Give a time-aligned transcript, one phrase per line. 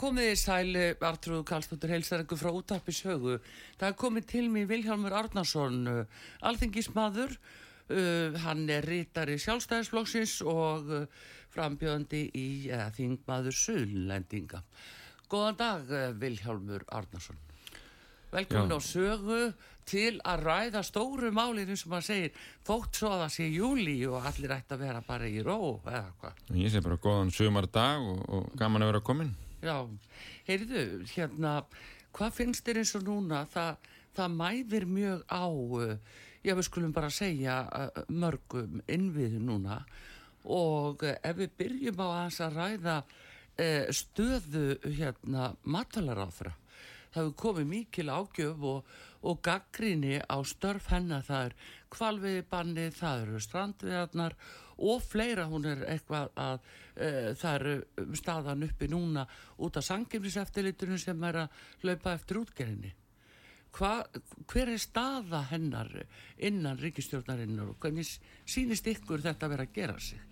[0.00, 3.36] Komiði sæli, Artrúð Karlsdóttir heilsarengu frá útarpi sögu.
[3.80, 7.34] Það komið til mig Vilhjálmur Arnarsson, uh, alþingismadur.
[7.90, 14.62] Uh, hann er rítari sjálfstæðisflokksins og uh, frambjöndi í uh, þingmaður Suðlendinga.
[15.30, 17.38] Góðan dag, Vilhjálmur Arnarsson.
[18.30, 18.78] Velkomin Já.
[18.78, 19.42] á sögu
[19.90, 24.26] til að ræða stóru málinu sem maður segir þótt svo að það sé júli og
[24.30, 26.42] allir ætti að vera bara í ró eða hvað.
[26.54, 29.32] Ég sé bara góðan sumardag og, og gaman að vera komin.
[29.60, 29.76] Já,
[30.46, 31.50] heyrðu, hérna,
[32.16, 33.42] hvað finnst þér eins og núna?
[33.52, 39.82] Það, það mæðir mjög á, uh, já við skulum bara segja uh, mörgum innviðu núna
[40.48, 43.02] og uh, ef við byrjum á að ræða
[43.92, 46.54] stöðu hérna matalaráþra,
[47.10, 48.90] það hefur komið mikil ágjöf og,
[49.26, 51.56] og gaggrinni á störf hennar, það er
[51.96, 54.36] kvalviðbanni, það eru strandviðarnar
[54.80, 59.26] og fleira hún er eitthvað að uh, það eru staðan uppi núna
[59.60, 62.94] út af sangimliseftilliturinn sem er að hlaupa eftir útgerðinni.
[63.70, 64.00] Hva,
[64.50, 65.92] hver er staða hennar
[66.42, 68.08] innan ríkistjórnarinnar og hvernig
[68.48, 70.24] sýnist ykkur þetta vera að gera sig?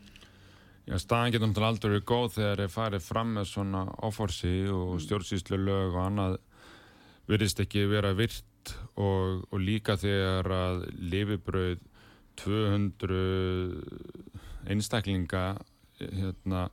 [0.89, 4.95] Já, staðan getur náttúrulega aldrei verið góð þegar er farið fram með svona áforsi og
[5.05, 6.39] stjórnsýslu lög og annað
[7.29, 11.85] virðist ekki vera virt og, og líka þegar að lifibrauð
[12.39, 13.19] 200
[14.69, 15.45] einstaklinga
[15.99, 16.69] hérna,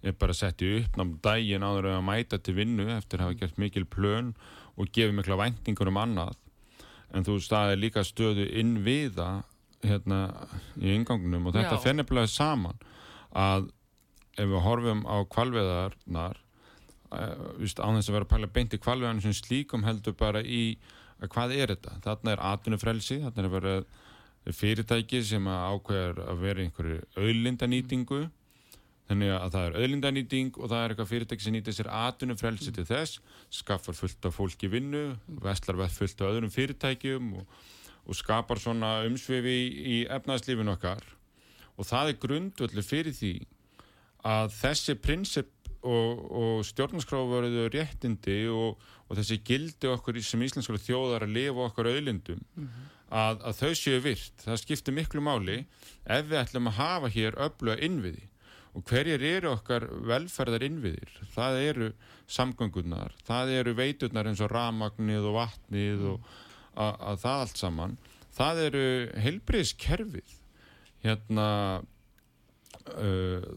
[0.00, 3.60] er bara sett í uppnám daginn áður að mæta til vinnu eftir að hafa gert
[3.60, 4.32] mikil plön
[4.80, 6.36] og gefið mikla væntingur um annað.
[7.12, 9.42] En þú staðið líka stöðu inn við það
[9.84, 10.20] hérna,
[10.80, 12.80] í ingangunum og þetta nefnilega saman
[13.36, 13.68] að
[14.38, 16.40] ef við horfum á kvalveðarnar
[17.10, 20.78] án þess að vera að pæla beint í kvalveðarnar sem slíkum heldur bara í
[21.20, 21.96] að hvað er þetta?
[22.04, 28.20] Þarna er atvinnufrelsi, þarna er að vera fyrirtæki sem ákveðar að vera einhverju auðlindanýtingu
[29.10, 32.86] þannig að það er auðlindanýting og það er eitthvað fyrirtæki sem nýtir sér atvinnufrelsi til
[32.88, 33.20] þess,
[33.52, 35.04] skaffar fullt af fólki vinnu,
[35.42, 37.56] vestlar veð fullt af öðrum fyrirtækjum og,
[38.06, 41.02] og skapar svona umsvifi í, í efnaðslífinu okkar
[41.76, 43.34] og það er grundvöldu fyrir því
[44.30, 51.26] að þessi prinsip og, og stjórnarskráfaruðu réttindi og, og þessi gildi okkur sem íslenskara þjóðar
[51.26, 52.42] að lifa okkar auðlindum
[53.10, 54.34] að, að þau séu virt.
[54.44, 55.62] Það skiptir miklu máli
[56.04, 58.26] ef við ætlum að hafa hér öfluga innviði
[58.76, 61.14] og hverjir eru okkar velferðar innviðir?
[61.34, 61.88] Það eru
[62.30, 66.28] samgöngunar, það eru veiturnar eins og ramagnið og vatnið og
[66.78, 67.96] að, að það allt saman.
[68.36, 68.84] Það eru
[69.24, 70.36] heilbriðskerfið
[71.02, 71.48] hérna
[72.94, 73.48] uh,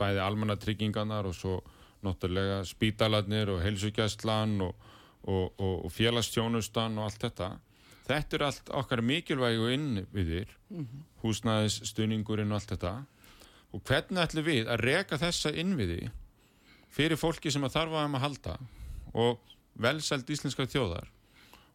[0.00, 1.58] bæði almannatryggingarnar og svo
[2.04, 4.86] náttúrulega spítalarnir og heilsugjæslan og,
[5.22, 7.50] og, og, og félagstjónustan og allt þetta.
[8.08, 10.56] Þetta er allt okkar mikilvægu innviðir,
[11.22, 12.94] húsnæðis, stuðningurinn og allt þetta.
[13.70, 16.08] Og hvernig ætlum við að reka þessa innviði
[16.90, 18.56] fyrir fólki sem að þarfa um að halda
[19.14, 19.38] og
[19.80, 21.06] velsælt íslenska þjóðar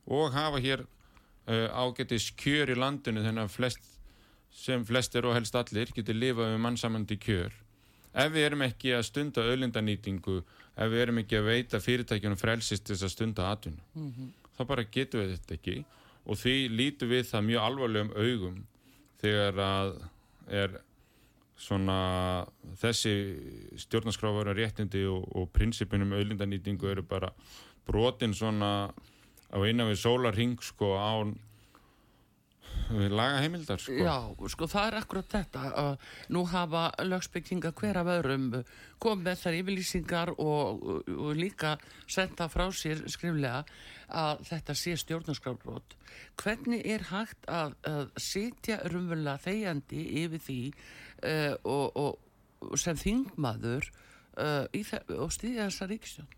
[0.06, 3.88] og hafa hér uh, ágætis kjör í landinu þannig að flest,
[4.52, 7.56] sem flestir og helst allir getur lifað um mannsamandi kjör
[8.16, 10.40] ef við erum ekki að stunda auðlindanýtingu,
[10.76, 15.24] ef við erum ekki að veita fyrirtækjunum frelsist þess að stunda atvinnu, þá bara getum
[15.24, 15.78] við þetta ekki.
[16.26, 18.62] Og því lítum við það mjög alvarlegum augum
[19.22, 19.92] þegar að
[20.50, 20.80] er
[21.58, 22.46] svona
[22.82, 23.14] þessi
[23.80, 27.30] stjórnarskráfara réttindi og, og prinsipinum auðlindanýtingu eru bara
[27.88, 28.90] brotin svona
[29.56, 31.36] á innan við sólarring sko án
[32.90, 33.96] við lagaheimildar sko.
[33.98, 34.16] Já,
[34.52, 38.48] sko það er akkurat þetta uh, nú hafa lögsbygginga hver af öðrum
[39.02, 40.86] kom með þær yfirlýsingar og,
[41.16, 41.76] og, líka
[42.08, 43.64] senda frá sér skriflega
[44.16, 45.98] að þetta sé stjórnarskrábrot
[46.42, 53.90] hvernig er hægt að, að sitja rumvöla þegjandi yfir því uh, og, og, sem þingmaður
[54.38, 54.66] uh,
[55.18, 56.34] og stýðja þessa ríkistjón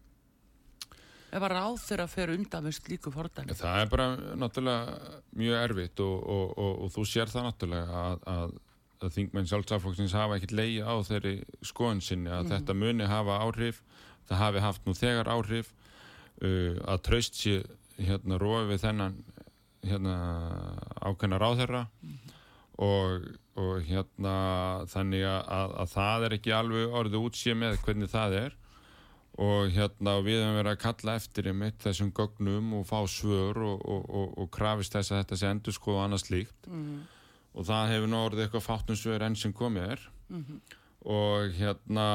[1.37, 3.57] ef að ráð þeirra fer undan með slíku fordæmi?
[3.57, 4.07] Það er bara
[4.43, 4.97] náttúrulega
[5.37, 8.57] mjög erfitt og, og, og, og þú sér það náttúrulega að, að
[8.97, 11.33] að þingmenn sjálfstaflokksins hafa ekkert leið á þeirri
[11.69, 13.83] skoðun sinni að þetta muni hafa áhrif
[14.25, 15.69] það hafi haft nú þegar áhrif
[16.41, 17.59] uh, að traust sé
[17.97, 19.19] hérna rói við þennan
[19.87, 20.15] hérna
[21.01, 21.83] ákveðna ráðherra.
[22.77, 23.23] Og,
[23.57, 24.33] og hérna
[24.91, 28.57] þannig að, að það er ekki alveg orðið útsið með hvernig það er
[29.37, 33.83] og hérna við höfum verið að kalla eftir einmitt þessum gögnum og fá svör og,
[33.85, 37.03] og, og, og krafist þess að þetta sé endur skoðu annað slíkt Mm.
[37.53, 40.57] og það hefur nú orðið eitthvað fátum svör enn sem komið er Mhm.
[41.07, 42.07] og hérna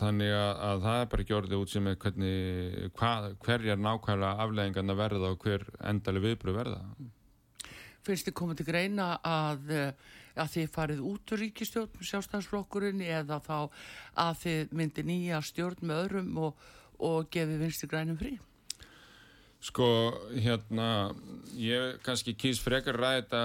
[0.00, 3.10] þannig að, að það er bara ekki orðið út sem er hvernig, hva,
[3.44, 6.80] hverjar nákvæmlega afleggingarna verða og hver endalega viðbröð verða
[8.02, 9.70] Finnst þið komið til greina að,
[10.40, 13.56] að þið farið út úr ríkistjórn sjálfstæðsflokkurinn eða þá
[14.26, 18.36] að þið myndi nýja stjórn með öðrum og, og gefið vinstri grænum frí?
[19.60, 19.86] Sko,
[20.40, 21.12] hérna,
[21.60, 23.40] ég kannski kýs frekar ræða þetta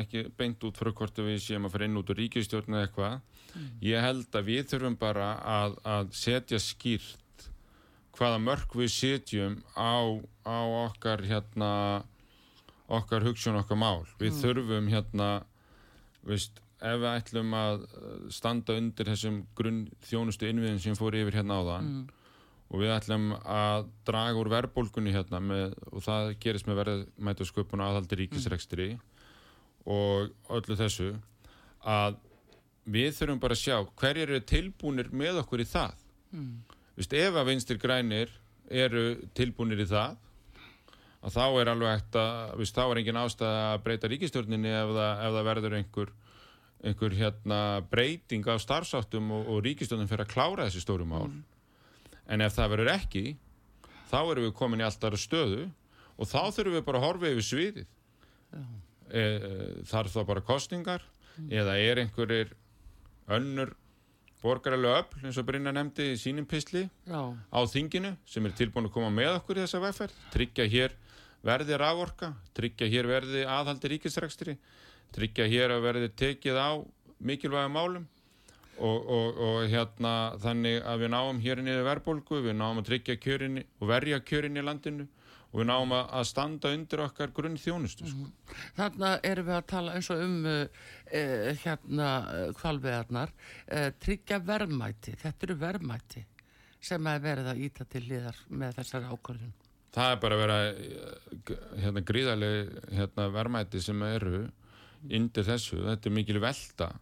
[0.00, 3.18] ekki beint út frá hvort við séum að fara inn út úr ríkistjórn eða eitthvað.
[3.84, 7.44] Ég held að við þurfum bara að, að setja skýrt
[8.16, 10.18] hvaða mörg við setjum á,
[10.48, 10.58] á
[10.88, 11.70] okkar, hérna,
[12.88, 14.08] okkar hugsun, okkar mál.
[14.18, 15.28] Við þurfum, hérna,
[16.26, 21.38] veist, ef við ætlum að uh, standa undir þessum grunn þjónustu innviðin sem fór yfir
[21.40, 21.90] hérna áðan,
[22.68, 27.86] og við ætlum að draga úr verðbólgunni hérna með, og það gerist með verðmætasköpun og
[27.88, 28.88] aðhaldi ríkisrekstri
[29.88, 31.14] og öllu þessu
[31.80, 32.18] að
[32.88, 35.94] við þurfum bara að sjá hverjir eru tilbúnir með okkur í það.
[36.32, 36.54] Mm.
[36.98, 38.32] Vist, ef að vinstir grænir
[38.68, 39.04] eru
[39.36, 40.16] tilbúnir í það
[41.18, 44.92] að þá er alveg eftir að vist, þá er engin ástæða að breyta ríkistjórninni ef
[44.94, 46.12] það, ef það verður einhver
[46.78, 47.60] einhver hérna
[47.90, 51.32] breyting á starfsáttum og, og ríkistjórnin fyrir að klára þessi stóru mál.
[52.30, 53.24] En ef það verður ekki,
[54.10, 55.66] þá erum við komin í alltaf stöðu
[56.18, 57.90] og þá þurfum við bara að horfa yfir sviðið.
[59.08, 59.24] E,
[59.88, 61.04] þarf þá bara kostningar
[61.48, 62.54] eða er einhverjir
[63.34, 63.74] önnur
[64.42, 68.94] borgaralega öll, eins og Brynna nefndi í sínum písli á þinginu sem er tilbúin að
[68.94, 70.94] koma með okkur í þessa vegferð, tryggja hér
[71.46, 74.56] verði raforka, tryggja hér verði aðhaldi ríkisrækstri,
[75.14, 76.70] tryggja hér að verði tekið á
[77.18, 78.06] mikilvæga málum
[78.78, 83.18] og, og, og hérna þannig að við náum hér niður verðbólgu, við náum að tryggja
[83.22, 85.08] kjörinni og verja kjörinni í landinu
[85.48, 88.08] og við náum að standa undir okkar grunn þjónustu.
[88.10, 88.26] Sko.
[88.76, 90.58] þarna erum við að tala eins og um uh,
[91.08, 92.08] uh, hérna
[92.58, 93.32] kvalveðarnar,
[93.72, 96.26] uh, tryggja verðmæti, þetta eru verðmæti
[96.88, 99.56] sem að íta til liðar með þessari ákvörðun.
[99.98, 101.52] Það er bara að vera eh,
[101.82, 104.44] hérna, gríðarlega hérna, verðmæti sem eru
[105.18, 106.92] undir þessu, þetta er mikil velta.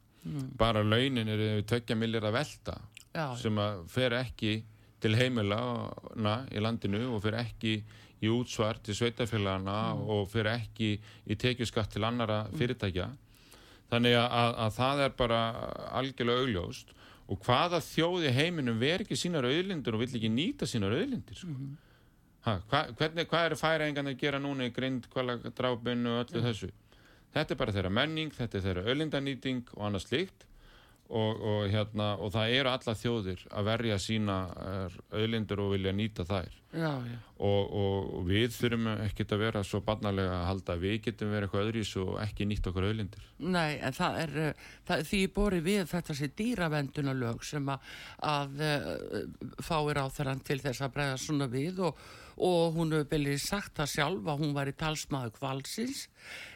[0.58, 2.72] Bara launin eru við tökja millir að velta
[3.14, 4.56] Já, sem að fer ekki
[5.00, 7.76] til heimilana í landinu og fer ekki
[8.24, 13.06] í útsvar til sveitafélagana og fer ekki í tekjuskatt til annara fyrirtækja.
[13.92, 15.40] Þannig að, að, að það er bara
[16.00, 16.94] algjörlega augljóst.
[17.30, 21.38] Og hvaða þjóð í heiminum ver ekki sínar auðlindir og vill ekki nýta sínar auðlindir
[21.38, 21.54] sko.
[22.46, 26.44] Ha, hva, hvernig, hvað eru færaengan að gera núna í grind, hvala drábinu og öllu
[26.48, 26.72] þessu?
[27.36, 30.46] Þetta er bara þeirra menning, þetta er þeirra auðlindanýting og annað slíkt.
[31.06, 34.36] Og, og, hérna, og það eru alla þjóðir að verja sína
[35.14, 36.56] auðlindur og vilja nýta þær.
[36.74, 37.20] Já, já.
[37.46, 41.46] og, og, við þurfum ekkert að vera svo barnalega að halda að við getum verið
[41.46, 43.30] eitthvað öðrís og ekki nýtt okkur auðlindir.
[43.38, 47.96] Nei, en það er, uh, það, því bori við þetta sé dýravendunarlög sem að,
[48.34, 53.10] að uh, fáir á þeirran til þess að bregða svona við og, og hún hefur
[53.12, 56.06] byrjið sagt það sjálf að hún var í talsmaðu kvalsins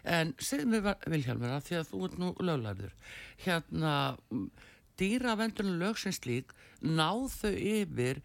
[0.04, 2.96] en segð mér Vilhjálmur að því að þú ert nú löglarður
[3.44, 3.94] hérna
[5.00, 6.52] dýravendunarlög sem slík
[6.84, 8.20] náð þau yfir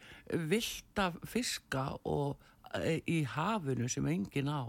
[0.52, 2.36] vilda fiska og
[2.82, 4.68] e, í hafinu sem engin á?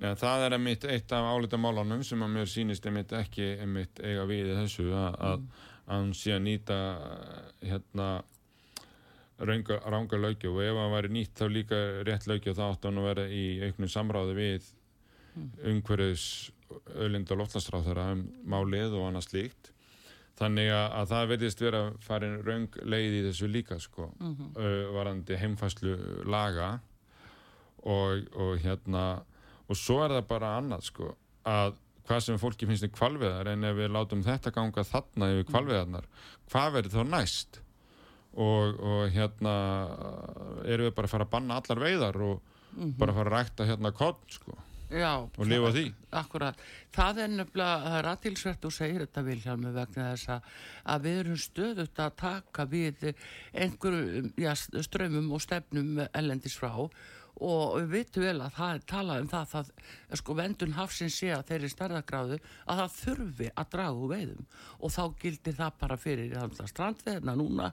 [0.00, 4.00] Já, það er einmitt eitt af álita málunum sem að mér sýnist einmitt ekki einmitt
[4.00, 5.42] eiga við þessu að,
[5.90, 6.78] hann sé að nýta
[7.60, 8.10] hérna
[9.40, 13.08] ranga, lögju og ef hann væri nýtt þá líka rétt lögju þá átt hann að
[13.10, 14.70] vera í auknum samráði við
[15.70, 16.26] umhverfis
[16.94, 19.72] öðlind og loftlagsráð um málið og annað slíkt.
[20.40, 25.36] Þannig að, að það verðist vera farin raung leið í þessu líka sko, uh, varandi
[25.36, 25.96] heimfæslu
[26.30, 26.70] laga
[27.84, 29.04] og, og hérna
[29.70, 31.10] og svo er það bara annað sko
[31.48, 31.76] að
[32.08, 36.08] hvað sem fólki finnst í kvalveðar en ef við látum þetta ganga þarna yfir kvalveðarnar,
[36.50, 37.60] hvað verður þá næst
[38.34, 39.54] og, og hérna
[40.64, 43.70] erum við bara að fara að banna allar veiðar og bara að fara að rækta
[43.70, 44.58] hérna kodd sko
[44.90, 45.84] Já, og lifa því.
[46.18, 50.48] Akkurat, það er nefnilega, það er aðtilsvert og segir þetta Vilhjálmi vegna þess að,
[50.94, 53.04] að við erum stöðut að taka við
[53.54, 54.32] einhverjum
[54.82, 56.72] strömmum og stefnum ellendis frá
[57.40, 61.30] og við vitum vel að það er talað um það, það sko vendun hafsins sé
[61.34, 66.00] að þeirri stærðagráðu að það þurfi að draga úr veiðum og þá gildir það bara
[66.00, 66.34] fyrir
[66.72, 67.70] strandveðina núna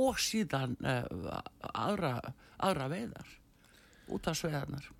[0.00, 1.40] og síðan uh,
[1.74, 2.14] aðra,
[2.56, 3.36] aðra veiðar
[4.10, 4.90] út af sveðanar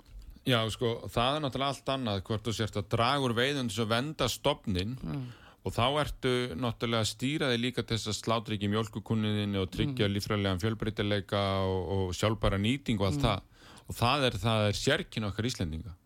[0.49, 3.85] Já, sko, það er náttúrulega allt annað hvort þú sérst að draga úr veiðum þess
[3.85, 5.27] að venda stopnin mm.
[5.69, 9.69] og þá ertu náttúrulega að stýra þig líka til þess að slátra ekki mjölkukunniðinni og
[9.73, 10.15] tryggja mm.
[10.17, 13.27] lífræðilegan fjölbreytileika og, og sjálfbæra nýting og allt mm.
[13.29, 13.50] það
[13.91, 14.37] og það er,
[14.71, 15.97] er sérkin okkar Íslendinga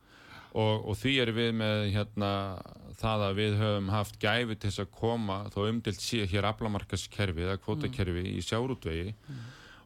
[0.55, 2.31] og, og því er við með hérna,
[2.99, 7.47] það að við höfum haft gæfi til þess að koma þó umdilt síðan hér aflamarkaskerfi
[7.47, 8.31] eða kvotakerfi mm.
[8.39, 9.41] í sjárútvegi mm.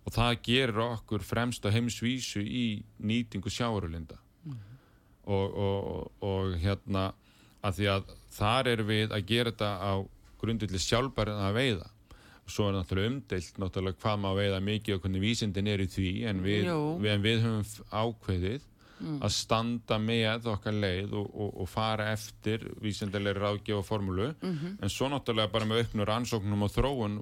[0.05, 2.67] og það gerir okkur fremst á heimsvísu í
[3.01, 4.59] nýtingu sjárulinda mm.
[5.25, 7.11] og, og, og hérna
[7.65, 9.93] að því að þar er við að gera þetta á
[10.39, 11.89] grundilli sjálfbærið að veiða
[12.49, 16.11] svo er náttúrulega umdelt náttúrulega hvað maður veiða mikið og hvernig vísindin er í því
[16.31, 16.69] en við,
[17.03, 18.67] við, en við höfum ákveðið
[19.01, 19.19] mm.
[19.23, 24.55] að standa með okkar leið og, og, og fara eftir vísindilegri ráðgjöf og formúlu mm
[24.55, 24.79] -hmm.
[24.83, 27.21] en svo náttúrulega bara með auknur ansóknum og þróun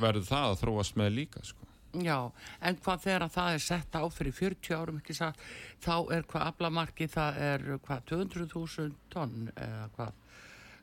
[0.00, 1.64] verður það að þróast með líka sko.
[1.94, 5.38] Já, en hvað þegar það er sett á fyrir 40 árum ekki satt
[5.84, 10.12] þá er hvað aflamarki það er hvað 200.000 tonn eða hvað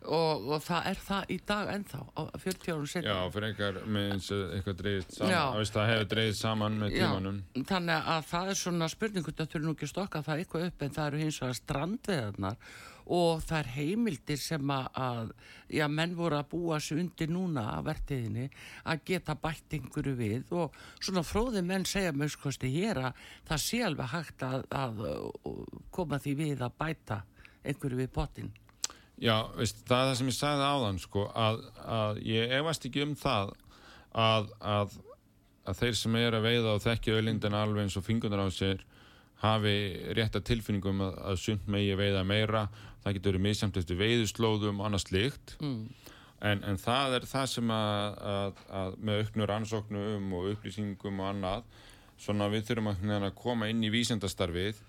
[0.05, 3.81] og, og það er það í dag ennþá á 40 árum setjum Já, fyrir einhver
[3.85, 5.59] meðins eitthvað dreigist saman.
[5.59, 7.41] Vist, það hefur dreigist saman með tímanum.
[7.53, 10.65] Já, þannig að það er svona spurningu það þurfi nú ekki að stokka það eitthvað
[10.69, 12.57] upp en það eru hins vegar strandveðarnar
[13.11, 15.31] og það er heimildir sem að
[15.71, 18.47] já, menn voru að búa sér undir núna að vertiðinni
[18.85, 23.63] að geta bætt einhverju við og svona fróði menn segja mjög skoðstu hér að það
[23.65, 25.05] sé alveg hægt að, að
[25.91, 27.21] koma því við að bæta
[27.65, 28.53] einhverju við potinn
[29.21, 33.03] Já, veist, það er það sem ég sagði áðan sko, að, að ég efast ekki
[33.05, 33.51] um það
[34.17, 34.95] að, að,
[35.69, 38.81] að þeir sem er að veiða og þekkja öllindin alveg eins og fingunar á sér
[39.41, 39.75] hafi
[40.17, 42.65] rétta tilfinningum að sund megi veiða meira
[43.03, 45.79] það getur verið misjamt eftir veiðuslóðum og annars líkt mm.
[46.49, 48.59] en, en það er það sem að
[49.01, 51.69] með auknur ansóknum og upplýsingum og annað
[52.21, 54.81] svona við þurfum að koma inn í vísendastarfið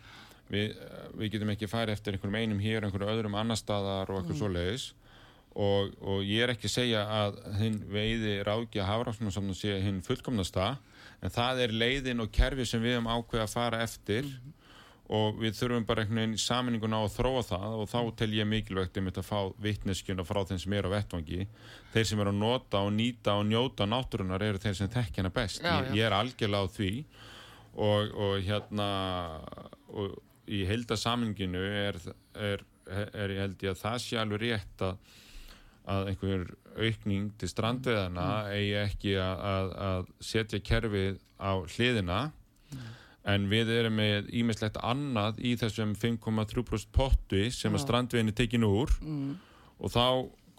[0.53, 0.75] við,
[1.19, 4.43] við getum ekki farið eftir einhverjum einum hér, einhverjum öðrum annar staðar og eitthvað mm.
[4.43, 4.89] svo leiðis
[5.53, 9.77] og, og ég er ekki að segja að hinn veiði ráðgja hafrásnum sem þú sé
[9.85, 10.75] hinn fullkomnasta
[11.23, 14.55] en það er leiðin og kerfi sem við hefum ákveð að fara eftir mm.
[15.19, 18.49] og við þurfum bara einhvern veginn saminningun á að þróa það og þá tel ég
[18.49, 21.47] mikilvægt um þetta að fá vittneskjuna frá þeim sem er á vettvangi
[21.93, 25.35] þeir sem er að nota og nýta og njóta náttúrunar eru þeir sem tekja hana
[25.37, 25.79] best já, já.
[25.91, 26.93] Ég, ég er algjörlega á því
[27.73, 28.91] og, og hérna
[29.93, 31.99] og í heldasaminginu er,
[32.35, 35.15] er, er ég held ég að það sé alveg rétt að,
[35.93, 36.45] að einhver
[36.79, 38.53] aukning til strandveðana mm.
[38.57, 42.21] eigi ekki að, að setja kerfið á hliðina
[42.73, 42.93] mm.
[43.35, 48.95] en við erum með ímislegt annað í þessum 5,3% potti sem að strandveðinu tekinu úr
[49.03, 49.35] mm.
[49.79, 50.07] og þá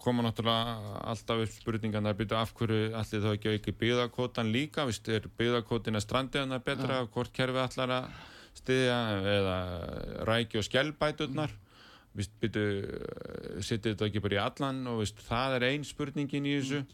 [0.04, 4.84] koma náttúrulega alltaf upp spurningan að byrja af hverju allir þá ekki auki byggðarkvotan líka,
[4.84, 8.10] vist er byggðarkvotin að strandeðana betra, hvort kerfið allar að
[8.54, 8.98] stiðja
[9.34, 9.58] eða
[10.28, 11.54] rækju og skjálbæturnar
[12.14, 16.84] setjum þetta ekki bara í allan og viðst, það er einn spurningin í þessu.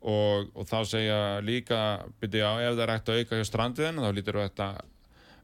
[0.00, 1.78] Og, og þá segja líka
[2.22, 4.68] byrja á ef það er hægt að auka hjá strandiðan þá lítur þetta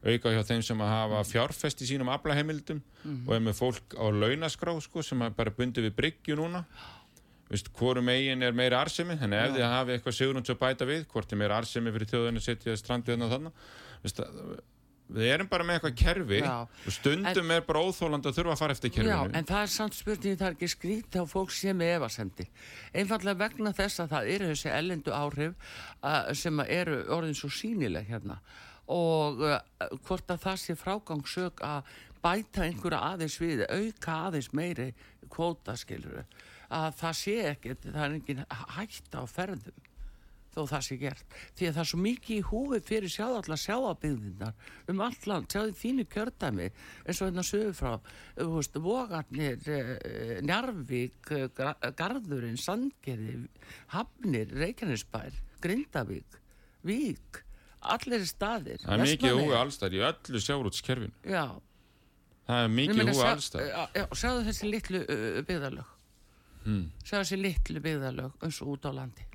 [0.07, 3.27] auka hjá þeim sem að hafa fjárfest í sínum aflaheimildum mm -hmm.
[3.27, 6.65] og er með fólk á launaskrá sko, sem bara bundið við bryggju núna.
[7.49, 11.05] Vist, hvorum eigin er meira arsemi þannig ef þið hafi eitthvað sigur að bæta við
[11.07, 13.53] hvort er meira arsemi fyrir þjóðinu að setja strandiðan og þannig
[14.03, 14.19] Vist,
[15.07, 16.53] við erum bara með eitthvað kerfi já.
[16.67, 19.13] og stundum en, er bara óþóland að þurfa að fara eftir kerfinu.
[19.13, 22.47] Já, en það er samt spurning það er ekki skrítið á fólk sem er evasendi
[22.93, 25.71] einfallega vegna þess að það eru þessi ellendu áhrif
[26.01, 28.41] uh, sem eru orðin svo sínileg hérna.
[28.91, 29.57] Og uh,
[30.07, 34.91] hvort að það sé frágangsök að bæta einhverja aðeins við auka aðeins meiri
[35.31, 36.23] kvóta skiluru
[36.73, 38.41] að það sé ekki, það er engin
[38.75, 39.83] hægt á ferðum
[40.57, 41.37] þó það sé gert.
[41.57, 45.75] Því að það er svo mikið í húi fyrir sjáðallar sjáabygðinar um allt land, sjáðu
[45.81, 47.93] þínu kjördæmi eins og hérna sögur frá
[48.37, 51.65] veist, Vogarnir, eh, Njarvík eh,
[51.97, 53.43] Garðurinn, Sandgerði
[53.93, 56.41] Hafnir, Reykjanesbær Grindavík,
[56.87, 57.43] Vík
[57.87, 58.81] allir staðir.
[58.83, 61.45] Það er mikið húi allstæðir í öllu sjáurútskerfin já.
[62.47, 65.93] Það er mikið húi allstæðir sjáðu þessi litlu uh, byggðalög
[66.65, 66.83] hmm.
[67.03, 69.26] sjáðu þessi litlu byggðalög eins og út á landi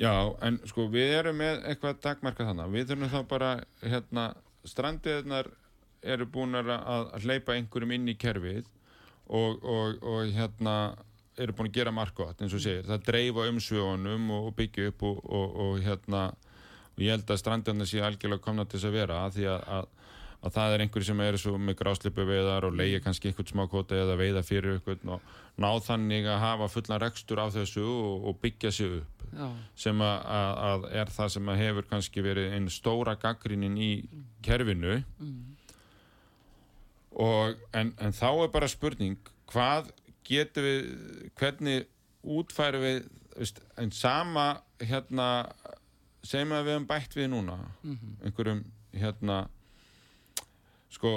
[0.00, 3.50] Já, en sko við erum með eitthvað dagmarka þannig, við þurfum þá bara
[3.82, 4.28] hérna,
[4.64, 5.50] strandiðnar
[6.02, 6.70] eru búin að,
[7.22, 8.64] hleypa einhverjum inn í kerfið
[9.28, 10.76] og, og, og hérna
[11.40, 15.04] eru búin að gera markvært eins og segir, það dreifa umsvjónum og, og byggja upp
[15.06, 16.30] og hérna
[16.92, 19.62] og ég held að strandiðnar sé algjörlega komna til þess að vera að því að,
[19.76, 19.86] að,
[20.42, 23.64] að það er einhverju sem eru svo með gráslipu veiðar og leia kannski einhvern smá
[23.70, 25.30] kvota eða veiða fyrir einhvern og
[25.62, 29.48] ná þannig að hafa fullan rekstur af þessu og byggja sig upp Já,
[29.80, 30.26] sem að,
[30.68, 33.92] að, er það sem að hefur kannski verið einn stóra gaggrinin í
[34.44, 34.98] kerfinu.
[37.12, 39.16] Og en, en þá er bara spurning
[39.52, 39.90] hvað
[40.28, 40.92] getum við
[41.40, 41.88] hvernig
[42.22, 43.00] útfærum við
[43.36, 44.46] veist, en sama
[44.80, 45.26] hérna
[46.22, 47.58] segjum að við hefum bætt við núna.
[48.24, 48.62] Einhverjum
[48.92, 49.42] hérna
[50.92, 51.16] sko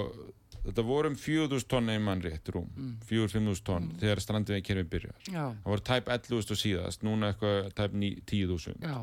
[0.65, 2.69] þetta voru um 4.000 tonna í mannrétt rúm,
[3.09, 5.19] 4-5.000 tonn þegar strandvegi kerfi byrjar.
[5.29, 8.97] Já, það voru tæp 11.000 og síðast, núna eitthvað tæp 9 10.000 já,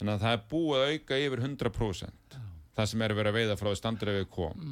[0.00, 2.38] þannig að það er búið að auka yfir 100%
[2.74, 4.68] það sem er vera að veiða frá því við kom.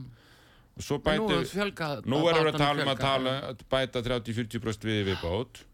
[0.72, 1.12] Og svo Mm.
[1.12, 3.32] En nú bæti er fjölgað nú erum við að tala um að tala
[3.70, 5.64] bæta 30-40% við við bát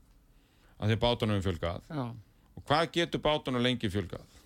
[0.78, 1.82] að því bátunum er fjölgað.
[1.88, 2.04] Já,
[2.56, 4.37] og hvað getur bátunum lengi fjölgað?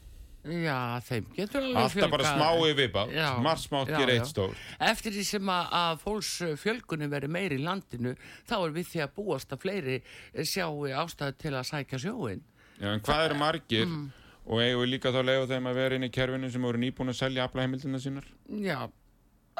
[0.42, 2.38] Já, þeim getur alveg alltaf bara fjölgað.
[2.38, 4.20] smá í viðbát Já, margt smátt já, gera já.
[4.22, 4.56] eitt stór
[4.90, 6.32] Eftir því sem að, að fólks
[6.62, 8.14] fjölgunni verið meiri í landinu,
[8.49, 12.42] þá er við því að búast að fleiri eh, sjáu ástæðu til að sækja sjóin.
[12.82, 14.11] Já, en hvað eru margir Mm.
[14.46, 16.78] og eigum við líka þá að leiða þeim að vera inn í kerfinu sem voru
[16.82, 18.25] nýbúin að selja aflaheimildina sínar
[18.58, 18.80] Já,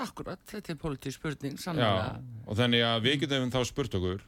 [0.03, 2.21] akkurat, þetta er politísk spurning, Já, sannlega.
[2.49, 4.25] og þannig að við getum þá spurt okkur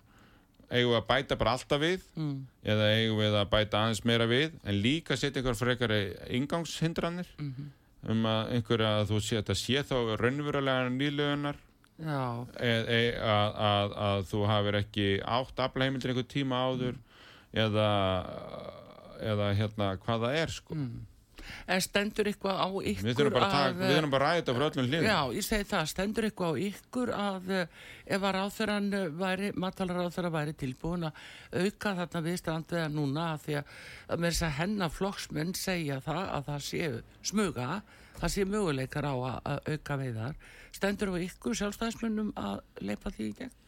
[0.71, 2.47] eigum við að bæta bara alltaf við Mm.
[2.65, 6.01] eða eigum við að bæta aðeins meira við en líka setja ykkur frekari
[6.39, 7.71] ingangshindranir Mhm.
[8.09, 11.57] um að einhverja að þú sé þetta sé þá raunverulega nýlugunar
[11.95, 16.97] Já, e, að, að, að þú hafir ekki átt aflaheimildir einhver tíma áður
[17.55, 17.89] eða
[19.23, 20.75] eða hérna hvað það er sko
[21.67, 24.09] en stendur eitthvað á ykkur við þurfum bara að, að...
[24.13, 27.13] bara að ræða þetta frá öllum hliðum Já, ég segi það, stendur eitthvað á ykkur
[27.19, 27.81] að eh,
[28.17, 31.25] ef að ráþurann væri, matalar ráþurann væri tilbúin að
[31.65, 33.75] auka þarna við strandveða núna að því að,
[34.09, 37.69] að með þess að hennar flokksmenn segja það að það séu smuga,
[38.21, 40.41] það séu möguleikar á að, að auka veiðar.
[40.75, 43.61] Stendur á ykkur sjálfstæðismennum að leipa því í gegn?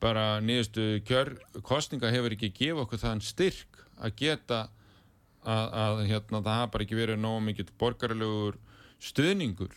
[0.00, 4.58] Bara nýðustu kostninga hefur ekki gefið okkur þann styrk að geta
[5.46, 8.58] að, að hérna, það hafa bara ekki verið nógu mikill borgarlegur
[9.00, 9.72] stuðningur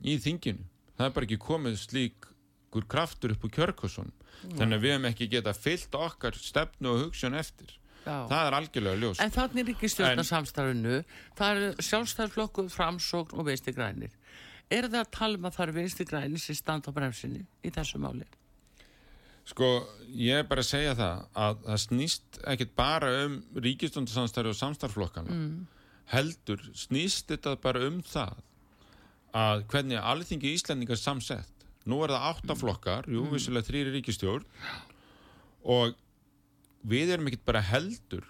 [0.00, 0.64] í þinginu.
[0.96, 4.12] Það er bara ekki komið slíkur kraftur upp úr kjörkossun
[4.56, 8.16] þannig að við höfum ekki geta fyllt okkar stefnu og hugsun eftir Já.
[8.30, 11.00] það er algjörlega ljós En þannig er ekki stjórnarsamstarfinu,
[11.38, 14.14] það eru sjálfstæðarflokku, framsókn og vinstri grænir.
[14.72, 17.72] Er það að tala um að það eru vinstri grænir sem standa á bremsinni í
[17.74, 18.26] þessu máli?
[19.46, 19.68] Sko,
[20.14, 25.38] ég er bara að segja það að það snýst ekkit bara um ríkistundarsamstarfi og samstarflokkana
[26.12, 28.38] heldur snýst þetta bara um það
[29.32, 31.66] að hvernig alþingi Íslandingar er samsett.
[31.88, 34.44] Nú er það áttaflokkar, jú, vissilega þrýri ríkistjórn
[35.64, 35.96] og
[36.82, 38.24] við erum ekkit bara heldur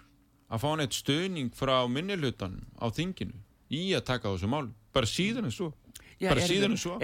[0.53, 3.39] að fá neitt stöðning frá minnilhutanum á þinginu
[3.73, 5.71] í að taka þessu mál, bara síðan en svo.
[6.23, 6.97] Bara eru síðan en svo.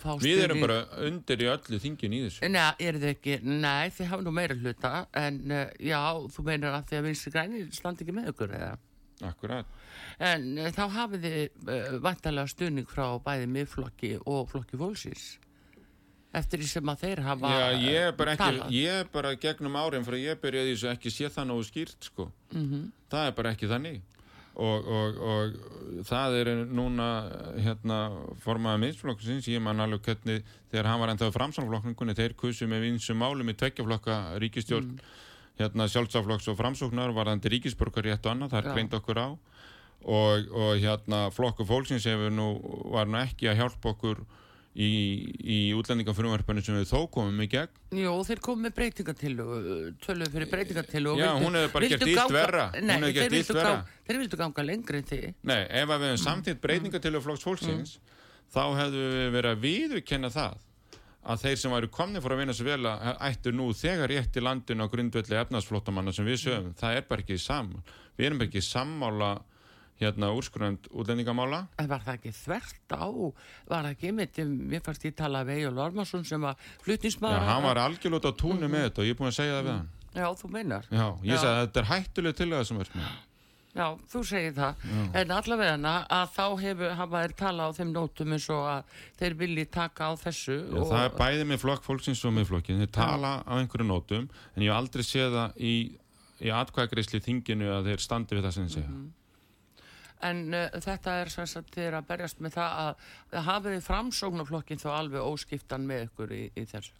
[0.00, 2.48] fá við erum bara undir í öllu þinginu í þessu.
[2.52, 6.00] Nei, eru þið ekki, nei, þið hafa nú meira hluta, en uh, já,
[6.32, 8.72] þú meinar að því að vinstri grænir standa ekki með ykkur, eða?
[9.26, 9.78] Akkurat.
[10.22, 15.26] En uh, þá hafið þið uh, vantarlega stuðning frá bæði miðflokki og flokki fólksins.
[16.32, 19.74] Eftir því sem að þeir hafa Já, ég er bara ekki, ég er bara gegnum
[19.76, 22.30] árin fyrir að ég byrjaði í þessu ekki sé það nógu skýrt, sko.
[22.54, 22.86] Mhm.
[23.12, 24.00] Það er bara ekki þannig.
[24.52, 27.06] Og, og, og það er núna,
[27.64, 27.98] hérna,
[28.44, 30.42] formaða minnstflokksins, ég man alveg hvernig,
[30.72, 34.98] þegar hann var ennþá framsamflokkningunni, þeir kusu með vinsum málum í tveggjaflokka ríkistjórn,
[35.60, 39.28] hérna, sjálfsaflokks og framsóknar, varðandi ríkisborgar rétt og annað, það er greint okkur á.
[40.02, 42.50] Og, og hérna, flokku fólksins hefur nú,
[42.92, 44.24] var nú ekki að hjálpa okkur
[44.72, 44.88] í,
[45.44, 47.80] í útlendingafrumvarpinu sem við þó komum í gegn.
[47.98, 49.46] Jú, þeir komið með breytingatillu,
[50.04, 51.14] töluð fyrir breytingatillu.
[51.20, 52.66] Já, hún hefur bara gert illt verra.
[52.80, 55.22] Nei, þeir vildu, ganga, þeir vildu ganga lengri en því.
[55.52, 58.20] Nei, ef við hefum samtíð breytingatillu flokks fólksins, mm.
[58.56, 60.60] þá hefðu við verið að viðurkenna það
[61.22, 64.34] að þeir sem væri komni fór að vinna sér vel að ættu nú þegar rétt
[64.34, 66.78] í landinu á grundvelli efnarsflótamanna sem við sögum, mm.
[66.80, 67.84] það er bara ekki saman.
[68.18, 69.28] Við erum ekki sammála
[70.00, 71.64] hérna úrskurðand útlendingamála.
[71.78, 73.06] En var það ekki þvert á?
[73.70, 74.38] Var það ekki mitt,
[74.72, 78.54] mér fannst ég tala við Egil Ormarsson sem var flutnismæður Já, hann var algjörlóta túnu
[78.54, 78.72] mm -hmm.
[78.72, 79.90] með þetta og ég er búin að segja það við hann.
[80.12, 80.88] Já, þú meinar.
[80.90, 83.12] Já, ég sagði að þetta er hættuleg til það sem er með.
[83.72, 85.04] Já, þú segir það, Já.
[85.16, 89.36] en allavega að þá hefur, hafa þeir tala á þeim nótum eins og að þeir
[89.40, 90.58] vilji taka á þessu.
[90.58, 90.90] Já, og...
[90.90, 94.66] það er bæðið með flokk fólksins og með flokkin, þeir tala á einhverju nótum, en
[94.66, 95.74] ég hef aldrei séð það í,
[96.44, 99.00] í atkvæðgreysli þinginu að þeir standi við það sem þeir segja.
[100.22, 103.86] En uh, þetta er sem sagt þér að berjast með það að, að hafið þið
[103.90, 106.98] framsóknarflokkin þá alveg óskiptan með ykkur í, í þessu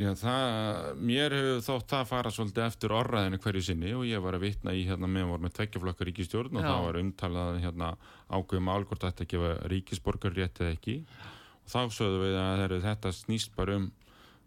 [0.00, 4.22] Já, það, mér hefur þótt það að fara svolítið eftir orraðinu hverju sinni og ég
[4.22, 6.68] var að vitna í hérna með voru með tveggjaflokkar ríkistjórn og Já.
[6.68, 7.88] það var umtalað hérna
[8.30, 13.12] ákveðum álgórt að þetta gefa ríkisborgar rétt eða ekki og þá sögðu við að þetta
[13.18, 13.90] snýst bara um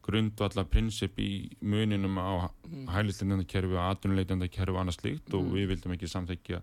[0.03, 1.29] grundvalla prinsip í
[1.63, 2.89] muninum á mm.
[2.91, 5.39] hælislindandakerfi og atvinnuleitandakerfi og annað slíkt mm.
[5.39, 6.59] og við vildum ekki samþekja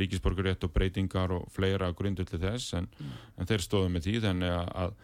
[0.00, 3.20] ríkisborgarétt og breytingar og fleira grundvöldi þess en, mm.
[3.38, 4.94] en þeir stóðum með því þannig að, að,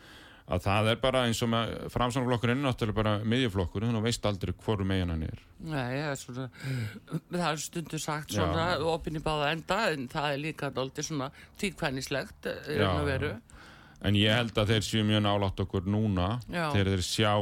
[0.55, 4.55] að það er bara eins og með framsvonarflokkurinn náttúrulega bara miðjuflokkur þannig að veist aldrei
[4.65, 6.49] hvoru megin hann er Nei, það er svona
[7.35, 12.53] það er stundu sagt svona opinni báða enda en það er líka aldrei svona tíkvænislegt
[14.01, 16.71] en ég held að þeir séu mjög nálátt okkur núna Já.
[16.73, 17.33] þegar þeir sjá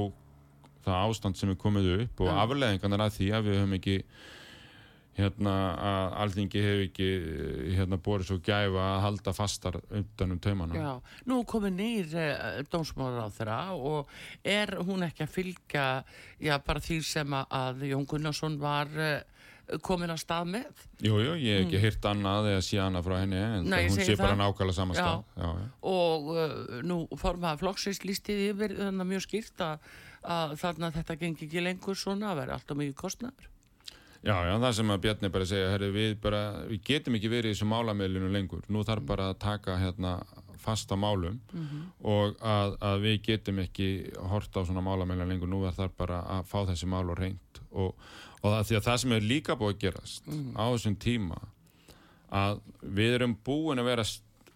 [0.88, 3.96] það ástand sem er komið upp og afleðingarnar að því að við höfum ekki
[5.18, 7.08] hérna að alþingi hefur ekki
[7.74, 10.78] hérna borðið svo gæfa að halda fastar undan um taumana.
[10.78, 10.92] Já,
[11.30, 14.12] nú komið nýr eh, dómsmálar á þeirra og
[14.46, 15.88] er hún ekki að fylgja
[16.38, 19.18] já bara því sem að Jón Gunnarsson var eh,
[19.84, 21.82] komin að stað með Jújú, jú, ég hef ekki mm.
[21.84, 25.24] hýrt annað eða sé annað frá henni en Nei, hún sé bara nákvæmlega saman stað
[25.36, 25.48] já.
[25.48, 26.54] Já, og uh,
[26.86, 29.90] nú formaða flokksins lístið yfir þannig að mjög skýrt að
[30.22, 33.48] að þarna þetta gengi ekki lengur svona að vera alltaf mikið kostnæður
[34.18, 37.52] Já, já, það sem að Bjarni bara segja herri, við, bara, við getum ekki verið
[37.52, 40.16] í þessu málamilinu lengur, nú þarf bara að taka hérna,
[40.58, 41.84] fasta málum mm -hmm.
[42.02, 46.42] og að, að við getum ekki horta á svona málamilinu lengur nú þarf bara að
[46.50, 47.94] fá þessi mál og reynd og,
[48.42, 50.58] og það, því að það sem er líka búið að gerast mm -hmm.
[50.58, 51.38] á þessum tíma
[52.30, 54.04] að við erum búin að vera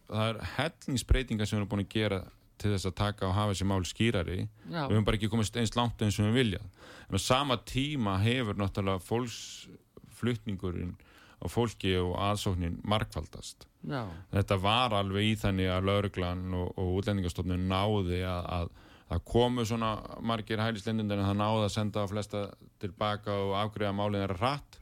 [0.08, 2.24] það er hellingsbreytingar sem við erum búin að gera
[2.62, 4.40] til þess að taka og hafa þessi mál skýrari.
[4.70, 4.86] Já.
[4.86, 6.68] við höfum bara ekki komist eins langt eins og við viljað.
[7.08, 10.94] En á sama tíma hefur náttúrulega fólksflutningurinn
[11.42, 14.06] á fólki og aðsóknin markvaldast Já.
[14.30, 18.68] þetta var alveg í þannig að lauruglan og, og útlendingastofnun náði að, að,
[19.16, 22.44] að komu svona margir hælislendin en það náði að senda flesta
[22.82, 24.78] tilbaka og afgriða málinn er rætt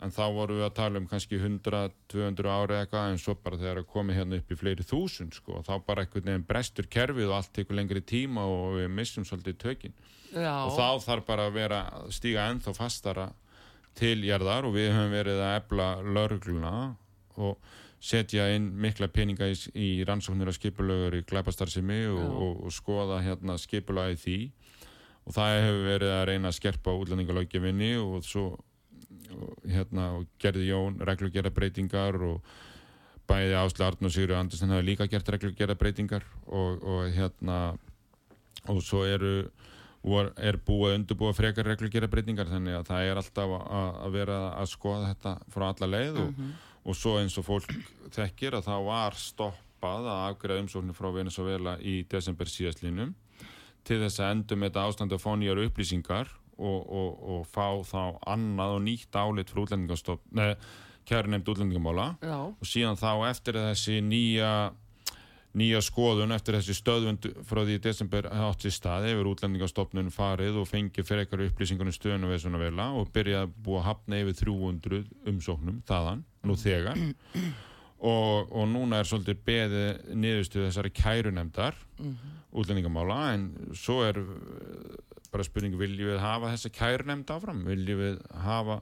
[0.00, 3.82] en þá vorum við að tala um kannski 100-200 ári eitthvað en svo bara þegar
[3.82, 7.28] það komi hérna upp í fleiri þúsund sko og þá bara einhvern veginn brestur kerfið
[7.28, 9.98] og allt tekur lengri tíma og við missum svolítið tökinn
[10.32, 11.82] og þá þarf bara að vera
[12.14, 13.28] stíga ennþá fastara
[13.98, 16.74] til jarðar og við höfum verið að ebla lörgluna
[17.40, 17.58] og
[18.00, 23.20] setja inn mikla peninga í, í rannsóknir af skipulögur í glæpastarsimi og, og, og skoða
[23.24, 24.38] hérna skipulagi því.
[25.28, 28.46] Og það hefur verið að reyna að skerpa útlendingalöggefinni og svo
[29.36, 32.40] og, hérna, og gerði Jón reglugjara breytingar og
[33.30, 37.60] bæði Ásla Arn og Sigurður Andersen hafa líka gert reglugjara breytingar og, og hérna
[38.68, 39.34] og svo eru
[40.02, 44.14] vor, er búið að undurbúa frekar reglugjara breytingar þannig að það er alltaf að, að
[44.16, 46.52] vera að skoða þetta frá alla leið og, mm -hmm.
[46.84, 47.74] og svo eins og fólk
[48.16, 53.14] þekkir að það var stoppað að afgræða umsóknir frá Venezuela í desember síðastlínum
[53.84, 56.28] til þess að endum þetta ástand að fá nýjar upplýsingar
[56.60, 58.02] og, og, og fá þá
[58.36, 60.54] annað og nýtt álit frá útlendingarstofn
[61.08, 62.12] kæri nefnd útlendingamála.
[62.60, 64.52] Og síðan þá eftir þessi nýja
[65.56, 70.68] nýja skoðun eftir þessi stöðvund frá því desember átt í staði yfir útlendingarstofnun farið og
[70.70, 74.38] fengið fyrir eitthvað upplýsingunum stöðun og veð svona vela og byrjaði að búa hafna yfir
[74.44, 77.02] 300 umsóknum þaðan, nú þegar.
[78.00, 82.38] Og, og núna er svolítið beðið niðurstuð þessari kærunemdar mm -hmm.
[82.62, 83.42] útlendingamála en
[83.76, 84.22] svo er
[85.32, 88.80] bara spurning, viljum við hafa þessa kærnemnd áfram, viljum við hafa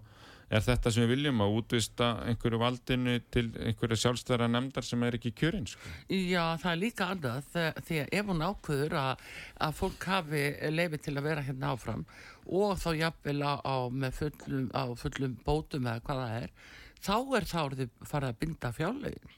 [0.48, 5.18] er þetta sem við viljum að útvista einhverju valdinu til einhverju sjálfstæðara nefndar sem er
[5.18, 5.92] ekki kjörinn sko?
[6.08, 7.50] Já, það er líka annað
[7.84, 9.26] því að ef hún ákvöður að,
[9.66, 12.06] að fólk hafi leiði til að vera hérna áfram
[12.48, 13.76] og þá jafnvel á,
[14.16, 16.54] fullum, á fullum bótum eða hvað það er
[16.98, 17.60] þá er þá
[18.08, 19.36] farið að binda fjárlegin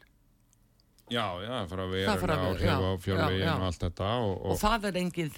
[1.11, 2.13] Já, já, frá veruna
[2.51, 3.55] og hrefa á já, fjárlegin já.
[3.57, 5.33] og allt þetta og, og það er engin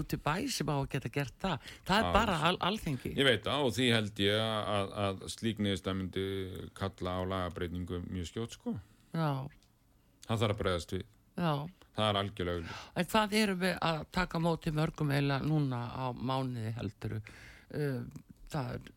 [0.00, 2.14] út í bæ sem á að geta gert það það er Alls.
[2.16, 6.24] bara al alþengi Ég veit það og því held ég að, að slík niðurstað myndi
[6.74, 8.74] kalla á lagabreitingu mjög skjótt sko.
[9.14, 9.30] já,
[10.26, 11.04] Það þarf að bregðast við.
[11.38, 11.52] já
[11.96, 12.80] Það er algjörlega auðvitað.
[13.00, 18.02] en hvað erum við að taka móti mörgum eila núna á mánuði helduru uh,
[18.52, 18.90] það er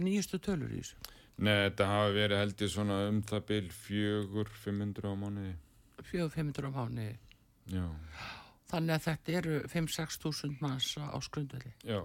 [0.00, 0.96] nýjustu tölur í þessu
[1.42, 5.54] Nei, þetta hafi verið held ég svona um það bil fjögur, 500 á mánuði.
[6.10, 7.12] 400-500 á mánuði
[7.72, 7.84] Já,
[8.72, 12.00] þannig að þetta eru 5-6 þúsund manns á skrundvelli já.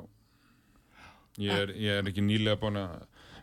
[1.42, 2.94] Ég er, ég er ekki nýlega búin að,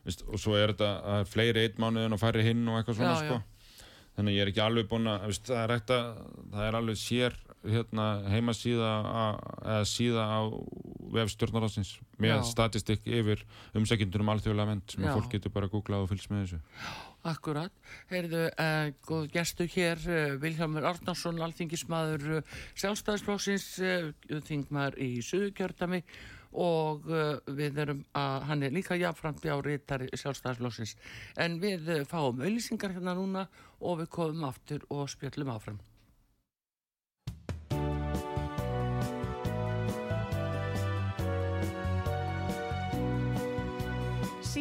[0.06, 3.12] veist, og svo er þetta fleiri eitt mánuð en að færi hinn og eitthvað svona
[3.14, 3.90] Já, sko.
[4.14, 6.22] Þannig að ég er ekki alveg búin að, veist, það er að,
[6.54, 8.90] það er alveg sér hérna, heimasíða
[9.64, 10.40] eða síða á
[11.14, 12.44] vefstjórnarásins með Já.
[12.48, 13.42] statistik yfir
[13.76, 16.60] umsækjundur um alþjóðlega vend sem fólk getur bara að googla og fylgst með þessu.
[17.24, 17.72] Akkurat,
[18.10, 24.10] heyrðu, uh, góð gestu hér, uh, Vilhelmur Arnarsson, alþingismadur uh, sjálfstæðisflóksins, uh,
[24.44, 26.02] þingmaður í Suðukjördami
[26.54, 27.08] og
[27.50, 30.92] við erum að, hann er líka jafnframt á rítari sjálfstæðisflóksins.
[31.34, 33.48] En við fáum auðlýsingar hérna núna
[33.82, 35.80] og við komum aftur og spjöllum áfram.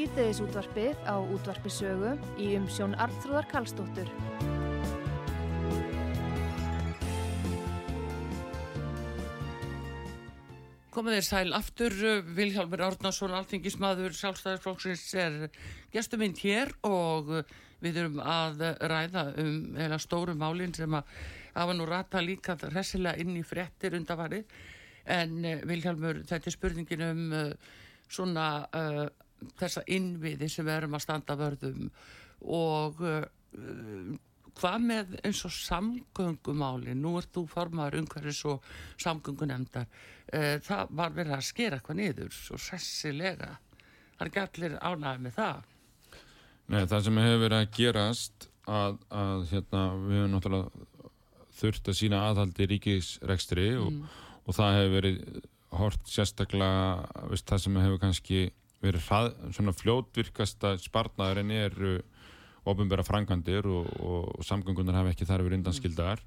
[0.04, 4.10] Síðdeðis útvarpið á útvarpisögu í umsjón Arnþróðar Karlsdóttur.
[10.92, 11.96] Komið þeir sæl aftur,
[12.36, 15.40] Vilhjálmur Árnason, alþingismadur sjálfstæðisflokksins er
[15.96, 17.32] gestur minn hér og
[17.80, 21.16] við erum að ræða um eða stóru málinn sem að
[21.56, 24.52] hafa nú rata líka hressilega inn í fréttir undafarið.
[25.08, 27.76] En uh, Vilhjálmur, þetta er spurningin um uh,
[28.12, 29.06] svona uh,
[29.60, 31.90] þessa innviði sem við erum að standa vörðum
[32.54, 33.26] og uh,
[34.60, 38.66] hvað með eins og samgöngumáli, nú ert þú formaður umhverfis og
[39.02, 43.54] samgöngunemndar uh, það var verið að skera eitthvað niður svo sessilega.
[44.14, 45.70] Það er ekki allir ánægði með það.
[46.72, 50.90] Nei, það sem hefur verið að gerast að, að hérna, við hefum náttúrulega
[51.54, 53.98] þurft að sína aðhaldi ríkisrekstri og,
[54.48, 55.18] og það hefur verið
[55.74, 58.42] hort sérstaklega veist, það sem hefur kannski
[58.84, 61.96] verið hrað, svona fljótvirkasta sparnaðurinn eru
[62.70, 66.24] ofinbæra frangandir og, og, og samgöngunar hafa ekki þar verið undanskildar.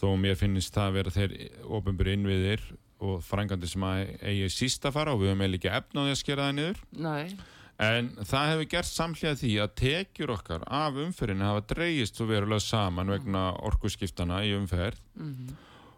[0.00, 1.34] Þó mér finnist það að vera þeir
[1.78, 2.64] ofinbæra innviðir
[3.04, 6.04] og frangandir sem að eigi síst að fara og við höfum eiginlega ekki efna á
[6.06, 6.80] því að skera það niður.
[7.04, 7.36] Nei,
[7.82, 12.62] En það hefur gert samhlega því að tekjur okkar af umferðinu hafa dreigist svo verulega
[12.62, 15.00] saman vegna orkuskiptana í umferð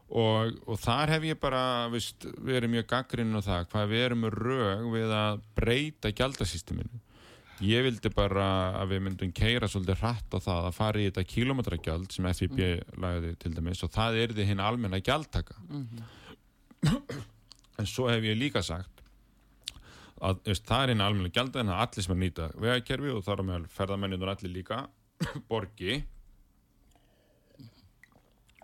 [0.07, 4.29] og, og þar hef ég bara vist, verið mjög gaggrinn á það hvað við erum
[4.35, 7.03] rög við að breyta gjaldasysteminu.
[7.64, 8.47] Ég vildi bara
[8.83, 12.59] að við myndum keira svolítið hratt á það að fara í þetta kilometragjald sem FIB
[13.01, 15.57] lagði til dæmis og það er því hinn almenna gjaldtaka.
[17.79, 18.97] en svo hef ég líka sagt
[20.25, 23.25] að veist, það er einn almenna gjald en að allir sem er nýta vegakerfi og
[23.27, 24.79] þar á meðal ferðamennir og allir líka
[25.51, 25.99] borgi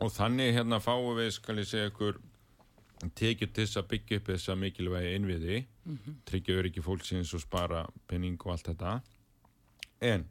[0.00, 2.20] og þannig hérna fáum við skal ég segja ykkur
[3.18, 5.64] tekið til þess að byggja upp þessa mikilvægi innviði
[6.24, 9.00] tryggja öryggi fólksins og spara penning og allt þetta.
[10.00, 10.24] En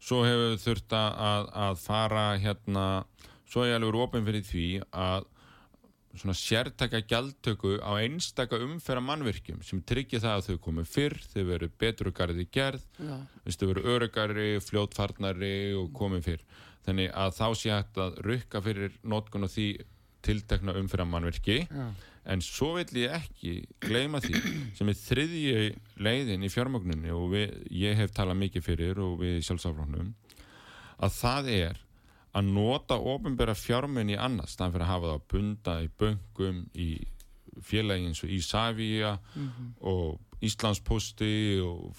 [0.00, 3.04] svo hefur þurft að, að fara hérna
[3.50, 5.26] svo er ég alveg opinn fyrir því að
[6.10, 11.44] svona sértaka gjaldtöku á einstaka umferða mannvirkjum sem tryggja það að þau komi fyrr, þau
[11.46, 12.82] veru betur og garði gerð,
[13.46, 16.42] þau veru örugari, fljótfarnari og komi fyrr.
[16.86, 19.66] Þannig að þá sé hægt að rukka fyrir notkun og því
[20.24, 20.74] tiltekna
[21.68, 21.84] já,
[22.32, 24.40] en svo vill ég ekki gleyma því
[24.76, 25.68] sem er þriðji
[26.04, 30.12] leiðin í fjármögnunni og við, ég hef talað mikið fyrir og við í sjálfsáflóknum
[31.00, 31.80] að það er
[32.36, 36.90] að nota ofinbæra fjármunni annars þannig fyrir að hafa það að bunda í böngum í
[37.66, 39.16] félagi eins og Ísafía
[39.80, 41.32] og Íslandsposti
[41.64, 41.96] og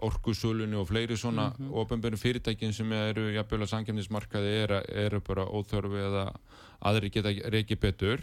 [0.00, 1.74] orkusölunni og fleiri svona mm -hmm.
[2.16, 6.32] fyrirtækin sem eru jafnvel að samkjöfnismarkaði eru, eru bara óþörfi eða
[6.80, 8.20] aðri geta reiki betur.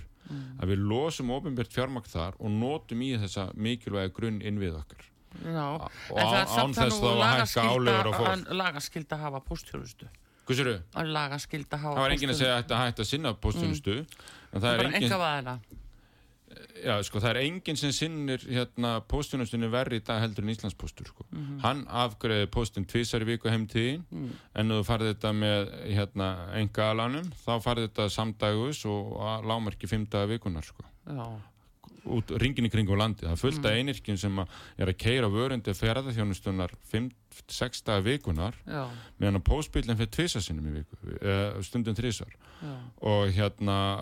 [0.60, 5.04] Að við losum ofinbært fjármagn þar og notum í þessa mikilvæga grunn innvið okkar.
[5.44, 5.68] Já.
[6.12, 8.52] og En það er án samt þess þá að hækka álegur á fólk.
[8.52, 10.08] lagaskylda að hafa póstþjónustu.
[10.46, 10.70] Hvað sér
[11.82, 14.86] hafa Það var enginn að segja að hætti að sinna póstþjónustu en það það er
[15.22, 15.60] vaðina
[16.76, 21.08] Já, sko, það er enginn sem sinnir hérna, póstjónustunni verri í dag heldur en Íslandspóstur
[21.08, 21.24] sko.
[21.32, 21.60] Mhm.
[21.64, 24.30] hann afgreði póstinn tvisar í viku heim til þín Mm.
[24.56, 26.28] en þú farið þetta með hérna,
[26.60, 30.84] enga alanum þá farið þetta samdægus og að lámarki fimm daga vikunar sko.
[31.08, 31.42] já,
[32.06, 33.26] út ringin í kringum landi.
[33.26, 33.78] Það af Mm.
[33.88, 39.96] einirkjum sem að er að keira vörundi ferðarþjónustunar 5-6 daga vikunar já, meðan að póstbílinn
[39.98, 42.28] fyrir tvisa sinnum í viku, eh, stundum þrísar
[42.62, 43.98] já, og hérna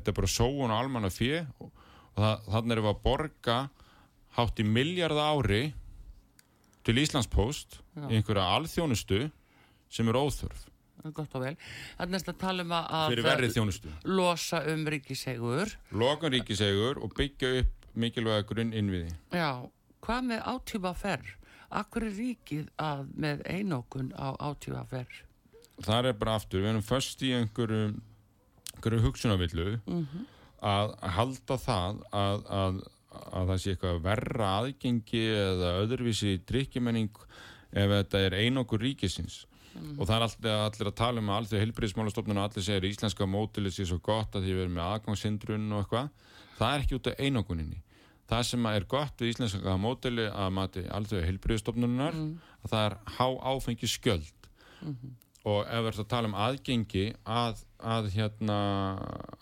[0.00, 1.46] þetta er bara sóun og almanna fjö
[2.14, 3.56] og, þannig erum við að borga
[4.36, 5.62] hátt í miljardar ári
[6.84, 8.06] til Íslandspóst Já.
[8.10, 9.24] í einhverja alþjónustu
[9.94, 10.68] sem er óþörf
[11.12, 11.54] gott og vel.
[12.08, 13.14] Næst að tala um að
[14.08, 15.72] losa um ríkisegur.
[15.92, 19.12] Lokan ríkisegur og byggja upp mikilvæga grunn innviði.
[19.34, 19.66] Já,
[20.04, 21.34] hvað með átífa ferr?
[21.74, 25.20] Akkur er ríkið að með einókun á átífa ferr?
[25.84, 27.94] Það er bara aftur, við erum först í einhverju,
[28.76, 29.68] einhverju hugsunavillu
[30.64, 32.78] að halda það að, að,
[33.24, 37.24] að það sé eitthvað verra aðgengi eða öðruvísi drikkjumenning
[37.74, 39.42] ef þetta er einokur ríkisins.
[39.98, 43.26] Og það er allir, allir að tala um að allir heilbriðismálastofnun og allir segir íslenska
[43.26, 46.12] mótilið sé svo gott að því við erum með aðgangshindrun og eitthvað.
[46.60, 47.80] Það er ekki út af einokuninni.
[48.30, 53.26] Það sem er gott við íslenska mótili að mati allir heilbriðistofnunar að það er há
[53.50, 54.48] áfengi skjöld
[55.44, 58.58] og ef við erum að tala um aðgengi að, að hérna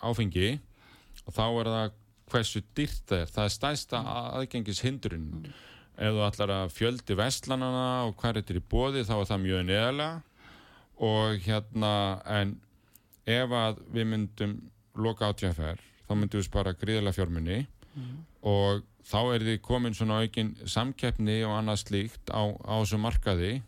[0.03, 0.49] áfengi
[1.27, 1.95] og þá er það
[2.33, 3.31] hversu dýrt það er.
[3.35, 4.03] Það er stæsta
[4.39, 5.27] aðgengis hindrun
[5.93, 9.43] ef þú ætlar að fjöldi vestlanana og hvað er þetta í bóði þá er það
[9.43, 10.21] mjög neðalega
[11.03, 11.93] og hérna
[12.39, 12.55] en
[13.29, 14.55] ef að við myndum
[14.95, 17.59] loka átjáfer þá myndum við spara gríðilega fjármunni
[18.41, 22.41] og þá er því komin svona aukin samkeppni og annað slíkt á,
[22.81, 23.61] þessu markaði.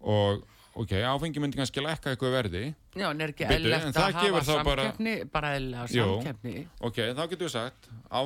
[0.00, 2.62] Og ok, áfengi myndi kannski lækka eitthvað verði
[2.98, 6.06] Já, en er ekki það að hafa bara- samkeppni, bara eðlega Jú.
[6.18, 6.66] samkeppni?
[6.80, 8.20] ok, þá getur við sagt á,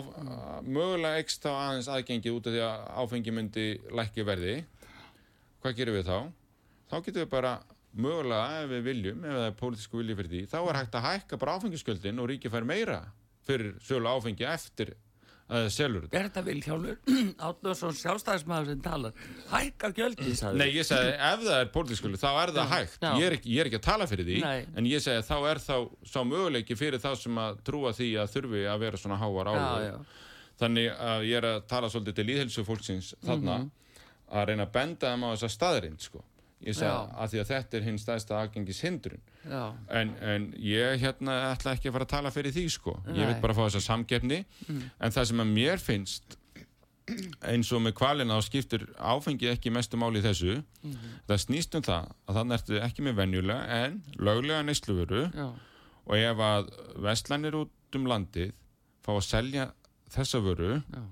[0.65, 3.67] mögulega ekst þá aðeins aðgengið út af því að áfengi myndi
[4.01, 4.55] lækki verði
[5.63, 6.19] hvað gerum við þá?
[6.89, 7.53] þá getum við bara
[7.99, 11.07] mögulega ef við viljum, ef það er pólitísku vilji fyrir því þá er hægt að
[11.09, 13.01] hækka bara áfengiskjöldin og ríki fær meira
[13.49, 14.95] fyrir sölu áfengi eftir
[15.49, 16.99] að það selur þetta Er þetta Vilhjálfur
[17.49, 19.23] Átnarsson sjálfstæðismæður sem talar?
[19.53, 20.61] Hækka gjöldin, sagði.
[20.61, 23.55] Nei, ég segi ef það er pólitísku vilji þá er það hægt ég er, ekki,
[23.55, 24.67] ég er ekki að tala fyrir því Nei.
[24.77, 25.75] en ég að þá er þá
[26.13, 29.53] sá möguleiki fyrir þá sem að trúa því að þurfi að vera svona háar
[29.89, 29.97] já.
[30.63, 33.61] þannig að ég er að tala svolítið til líðhelsu fólksins þarna
[34.29, 36.21] að reyna að benda þeim á þessa staðrind sko.
[36.67, 36.91] Ég Já.
[37.15, 39.21] að því að þetta er hinn stæðsta aðgengis hindrun
[39.95, 42.97] en, en ég hérna ætla ekki að fara að tala fyrir því sko.
[43.13, 43.29] ég Nei.
[43.31, 46.39] vil bara fá þessa samkeppni en það sem að mér finnst
[47.49, 50.59] eins og með kvalina þá skiptir áfengi ekki mestu máli þessu
[51.29, 55.47] það snýst um það að þannig ertu ekki með venjulega en löglega neysluvöru já,
[56.09, 56.69] og ef að
[57.07, 58.53] vestlanir út um landið
[59.07, 59.71] fá að selja
[60.13, 61.03] þessa vöru Já.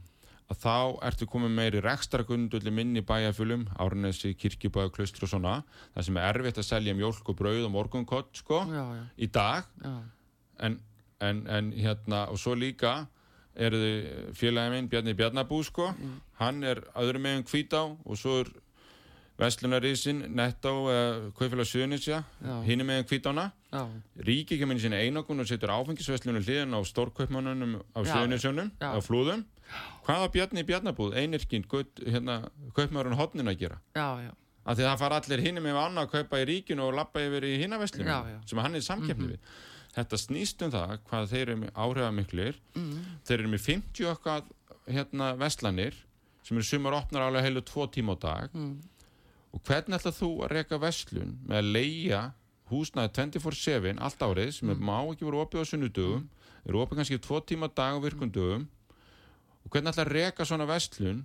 [0.46, 0.74] Að þá
[1.08, 5.54] ertu komið meiri rekstrakundulli minni bæjarfölum, árnesi, kirkjubæðu, klaustur og svona,
[5.96, 9.30] það sem er erfitt að selja mjólk og brauð og morgunkott sko, já, já, í
[9.34, 9.72] dag.
[10.62, 10.78] En,
[11.20, 13.00] en, en hérna og svo líka
[13.56, 15.90] eru þið félagi minn Bjarni Bjarnabú sko,
[16.38, 18.52] hann er öðrum meginn hvítá og svo er
[19.36, 22.54] Vestlunarísin, Nettó, uh, Kaufélag Suðunisja, Já.
[22.64, 23.82] hinum meginn hvítána já.
[24.24, 28.96] Ríki kemur inn í sína einokun og setur áfengisveslunum hliðin á stórkaupmannunum á Suðunisjónum, á
[29.04, 29.44] flúðum
[30.06, 31.64] Hvaða Bjarni Bjarnabúð, einirkinn,
[32.06, 32.36] hérna,
[32.76, 33.78] kaupmannurinn hotnin að gera?
[33.96, 34.30] Já, já,
[34.66, 37.56] að það fara allir hinum með annað að kaupa í ríkinu og lappa yfir í
[37.62, 39.38] hinnaveslunum sem hann er samkeppni við
[39.96, 43.04] þetta snýst um það hvað þeir eru áhrifamiklir Mm.
[43.24, 44.42] þeir eru með 50 okkar
[44.86, 45.94] hérna veslanir
[46.44, 48.76] sem eru sumar opnar álega heilu tvo tíma á dag Mm.
[49.54, 52.20] og hvernig ætlað þú að reka veslun með að leia
[52.70, 54.78] húsnaði 24-7 allt árið sem Mm.
[54.78, 54.84] mm.
[54.86, 56.28] má ekki vera opið á sunnudögum
[56.68, 58.68] eru opið kannski tvo tíma á dag á virkundögum
[59.66, 61.24] og hvernig ætlað að reka svona veslun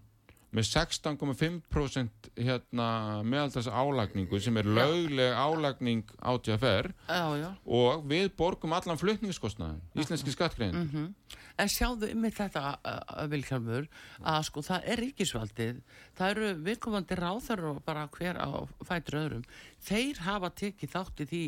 [0.52, 2.88] með 16,5% hérna,
[3.24, 7.50] meðaldags álagningu sem er lögleg álagning á TFR já, já.
[7.64, 11.14] og við borgum allan flutningskostnaðin, íslenski skattgrein Mm
[11.60, 12.62] En sjáðu um þetta,
[13.30, 13.88] Vilhjálmur,
[14.24, 15.82] að sko það er ríkisvaldið,
[16.18, 19.44] það eru viðkomandi ráþar og bara hver á fætur öðrum.
[19.84, 21.42] Þeir hafa tekið þátt í því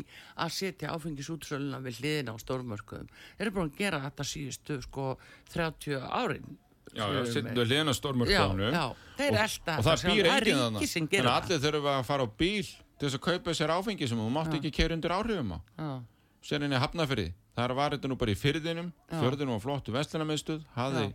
[0.44, 3.10] að setja áfengisútsöluna við hliðina á stórmörkuðum.
[3.38, 5.08] Þeir eru búin að gera þetta síðustu sko
[5.54, 6.58] 30 árin.
[6.94, 8.84] Já, já, Já, stórmörkjánu já,
[9.18, 12.28] þeir og, og það býr enginn er þannig gera að allir þurfum að fara á
[12.38, 15.58] bíl til þess að kaupa sér áfengi sem þú mátt ekki keira undir áhrifum á.
[15.78, 15.96] Það.
[16.44, 21.08] sér henni hafnafyrði, það var þetta nú bara í fyrðinum fjörðinum var flottu vestlunarmiðstöð hafði
[21.08, 21.14] Já.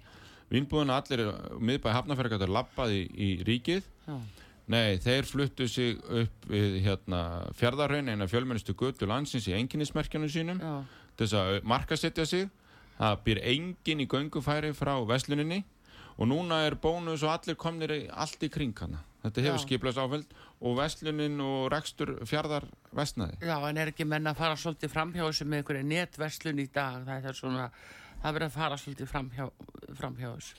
[0.50, 1.26] vínbúðuna allir
[1.62, 3.90] miðbæði hafnafyrði gæti lappaði í, í ríkið.
[4.10, 4.20] Já,
[4.70, 7.20] Nei, þeir fluttu sig upp við hérna,
[7.58, 10.60] fjardarhaun eina fjölmennistu götu landsins í enginnismerkjunum sínum
[11.18, 12.50] til þess að markasetja sig
[13.00, 15.64] það býr engin í göngufæri frá vesluninni
[16.20, 19.64] og núna er bónus og allir komnir allt í kring hana þetta hefur Já.
[19.66, 20.26] skiplas áfæld
[20.62, 25.24] og veslunin og rekstur fjarðar vestnaði já, en er ekki menn að fara svolítið framhjá
[25.30, 27.70] þessu með einhverju netverslun í dag, það er svona,
[28.24, 29.50] það verður að fara svolítið framhjá
[29.96, 30.56] fram hjá þessu.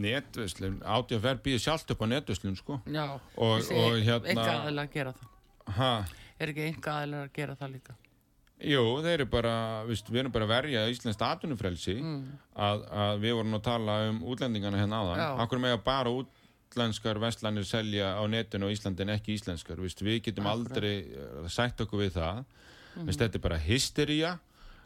[0.00, 4.92] netverslun, átjáfer býði sjálft upp á netverslun sko Já, Og- og hérna- enga aðeila að
[4.92, 5.28] gera það.
[5.76, 6.04] ha,
[6.40, 7.94] Er ekki enga aðeila að gera það líka?
[8.60, 9.54] Jú, þeir eru bara,
[9.88, 14.80] við erum bara að verja íslenskt atvinnufrelsi að, að við vorum að tala um útlendingana
[14.82, 15.22] hérna áðan.
[15.22, 15.28] Já.
[15.44, 19.80] Akkur með að bara útlenskar vestlanir selja á netinu og Íslandi en ekki íslenskar?
[19.80, 20.76] Viðst, við getum Akkúrat.
[20.76, 22.42] aldrei uh, sætt okkur við það.
[22.98, 24.34] Viðst, þetta er bara hystería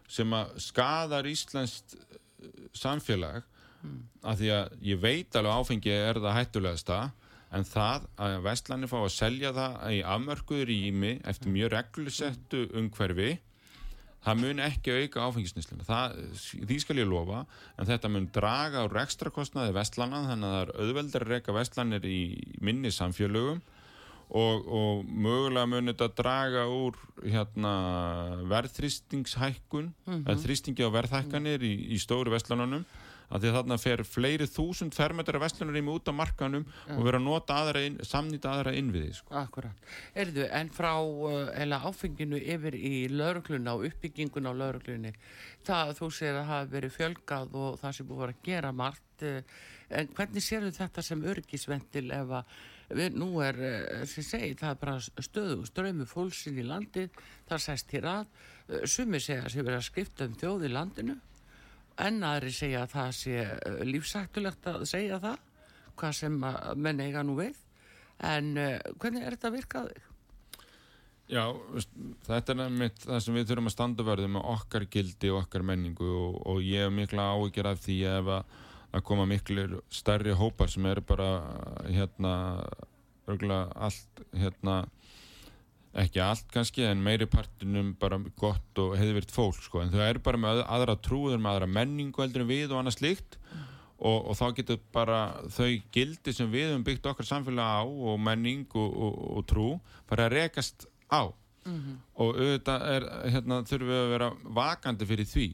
[0.06, 3.42] sem að skadar íslenskt uh, samfélag
[4.24, 6.98] af því að ég veit alveg áfengi er það hættulegasta
[7.54, 13.34] en það að vestlanir fá að selja það í afmörkuður rými eftir mjög reglusettu umhverfi
[14.24, 16.18] það mun ekki auka áfengisnisluna það,
[16.68, 17.44] því skal ég lofa
[17.76, 22.08] en þetta mun draga úr ekstrakostnaði vestlana þannig að það er auðveldur að reyka vestlanir
[22.08, 22.20] í
[22.64, 23.60] minni samfélögum
[24.34, 27.74] og, og mögulega mun þetta draga úr hérna,
[28.50, 29.90] verðþrýstingshækkun
[30.22, 32.86] eða þrýstingi á verðhækkanir í, í stóru vestlanunum
[33.34, 37.56] að því þarna fer fleiri þúsund fermetrar vestlunarými út á markanum og vera að nota
[37.58, 39.34] aðra inn, samnýta aðra innviði sko.
[39.40, 39.88] Akkurat.
[40.14, 40.92] Erðu, en frá
[41.64, 45.14] eða áfenginu yfir í laurugluna og uppbyggingun á lauruglunni,
[45.66, 49.58] það þú segir að hafa verið fjölgað og það sem búið að gera margt, uh,
[49.94, 52.56] en hvernig sérðu þetta sem örgisventil ef að
[52.94, 57.64] við, nú er, uh, sem segi, það er bara stöðu, strömu fólksinn í landið, það
[57.66, 58.34] sest hér að,
[58.88, 61.16] sumi segja að sé verið að skrifta um þjóð í landinu,
[62.02, 65.38] en aðri segja að það sé uh, lífsættulegt að segja það,
[65.94, 67.60] hvað sem menn eiga nú við,
[68.24, 70.10] en uh, hvernig er þetta að virka á þig?
[71.24, 71.44] Já,
[72.26, 75.62] þetta er nefnitt það sem við þurfum að standa verðið með okkar gildi og okkar
[75.64, 78.58] menningu og, og ég hef mikla áhyggjur af því ef að,
[78.92, 81.30] að koma miklu stærri hópar sem eru bara
[81.88, 82.34] hérna
[83.24, 84.82] allt hérna
[85.94, 89.82] ekki allt kannski en meiri partinum bara gott og heiðvirt fólk sko.
[89.82, 92.98] en þau eru bara með aðra trúður með aðra menningu heldur en við og annað
[92.98, 93.38] slíkt.
[94.04, 95.18] Og, og þá getur bara
[95.54, 99.68] þau gildi sem við höfum byggt okkar samfélag á og menning og, og, og trú
[100.10, 101.30] bara rekast á.
[102.18, 105.46] Og auðvitað er, hérna, þurfum við að vera vakandi fyrir því.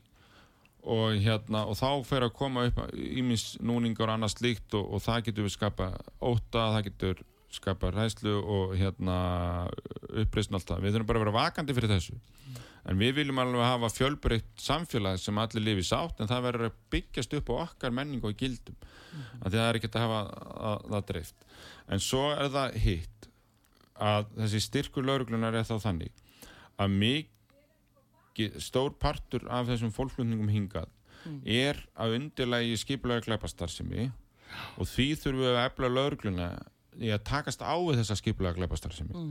[0.80, 5.04] Og, hérna, og þá fer að koma upp ímins núningar og annað slíkt og, og
[5.04, 7.20] það getur við skapa óta, það getur
[7.50, 9.16] skapa ræðslu og hérna
[10.22, 10.80] uppreysn alltaf.
[10.82, 12.18] Við þurfum bara að vera vakandi fyrir þessu.
[12.88, 16.78] En við viljum alveg hafa fjölbreytt samfélag sem allir lifi sátt en það verður að
[16.94, 18.78] byggjast upp á okkar menning og gildum.
[18.80, 20.20] Mm Því það er ekki að hafa
[20.70, 21.46] að, það dreift.
[21.90, 23.28] En svo er það hitt
[24.00, 26.24] að þessi styrkur lauruglunar er þá þannig
[26.80, 30.88] að mikið stór partur af þessum fólkflutningum hingað
[31.44, 34.08] er að undirlægi skipulega glæpastarsimi
[34.80, 36.48] og því þurfum við að efla laurugluna
[37.00, 39.26] í að takast á við þessa skipulega glæpastarsimi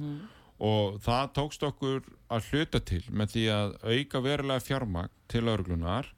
[0.60, 6.10] og það tókst okkur að hluta til með því að auka verulega fjármagn til lauruglunar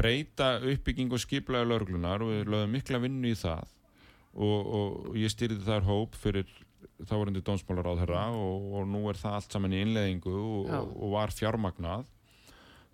[0.00, 3.68] breyta uppbygging og skipulega lauruglunar og við lögum mikla vinnu í það.
[4.30, 6.48] Og, og ég styrði þar hóp fyrir
[7.08, 12.06] þáverandi dómsmálaráðherra og, og nú er það allt saman í innleðingu og, og var fjármagnað.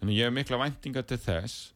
[0.00, 1.72] Þannig ég hef mikla væntinga til þess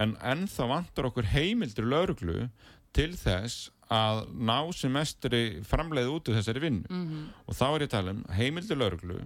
[0.00, 2.46] en ennþá vantar okkur heimildur lauruglu
[2.94, 7.24] til þess að ná sem mestri framleið út úr þessari vinnu Mhm.
[7.48, 9.16] og þá er ég að tala um heimildur lauruglu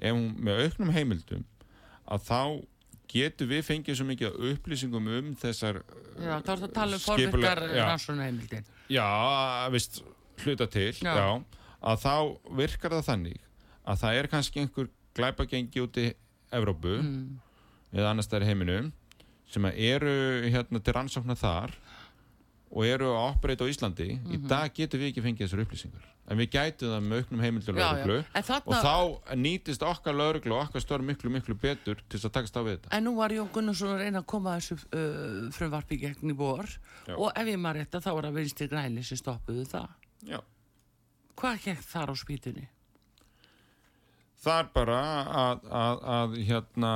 [0.00, 1.44] ef hún með auknum heimildum
[2.10, 2.66] að þá
[3.12, 5.82] getur við fengið svo mikið af upplýsingum um þessar
[6.20, 7.84] Já, þá er það að tala um forvirkar já.
[7.88, 8.64] rannsónaheimildin.
[8.90, 10.02] Já, vist,
[10.44, 11.14] hluta til Já.
[11.16, 11.44] já.
[11.82, 13.40] að þá virkar það þannig
[13.86, 16.14] að það er kannski einhver glæpagengi út í
[16.52, 17.38] Evrópu Mm.
[17.94, 18.92] eða annars þær í heiminum
[19.48, 21.70] sem eru hérna til rannsóknar þar
[22.72, 24.48] og eru að operata á Íslandi í Mhm.
[24.48, 28.18] dag getum við ekki fengið þessar upplýsingar en við gætum það með auknum heimildur lauruglu
[28.32, 32.34] þarna, og þá nýtist okkar lauruglu og okkar stór miklu miklu betur til þess að
[32.38, 35.50] takast á við þetta en nú var Jón Gunnarsson að reyna að koma þessu uh,
[35.52, 36.64] frumvarpi gegn í vor
[37.06, 37.16] Já.
[37.18, 39.88] og ef ég maður rétt að þá var að vinstri græni sem stoppuðu það.
[40.24, 40.40] Já.
[41.36, 42.68] Hvað gekk þar á spýtunni?
[44.42, 44.96] það er bara
[45.42, 46.92] að, að, að hérna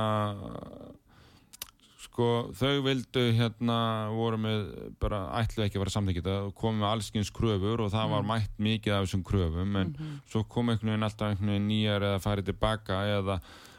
[2.17, 3.77] sko þau vildu hérna
[4.09, 4.61] voru með
[4.97, 8.55] bara ætlu ekki að vera samþykita og komið með allskins kröfur og það var mætt
[8.57, 9.91] mikið af þessum kröfum en
[10.25, 13.35] svo kom einhvern veginn alltaf einhvern veginn nýjar eða farið tilbaka eða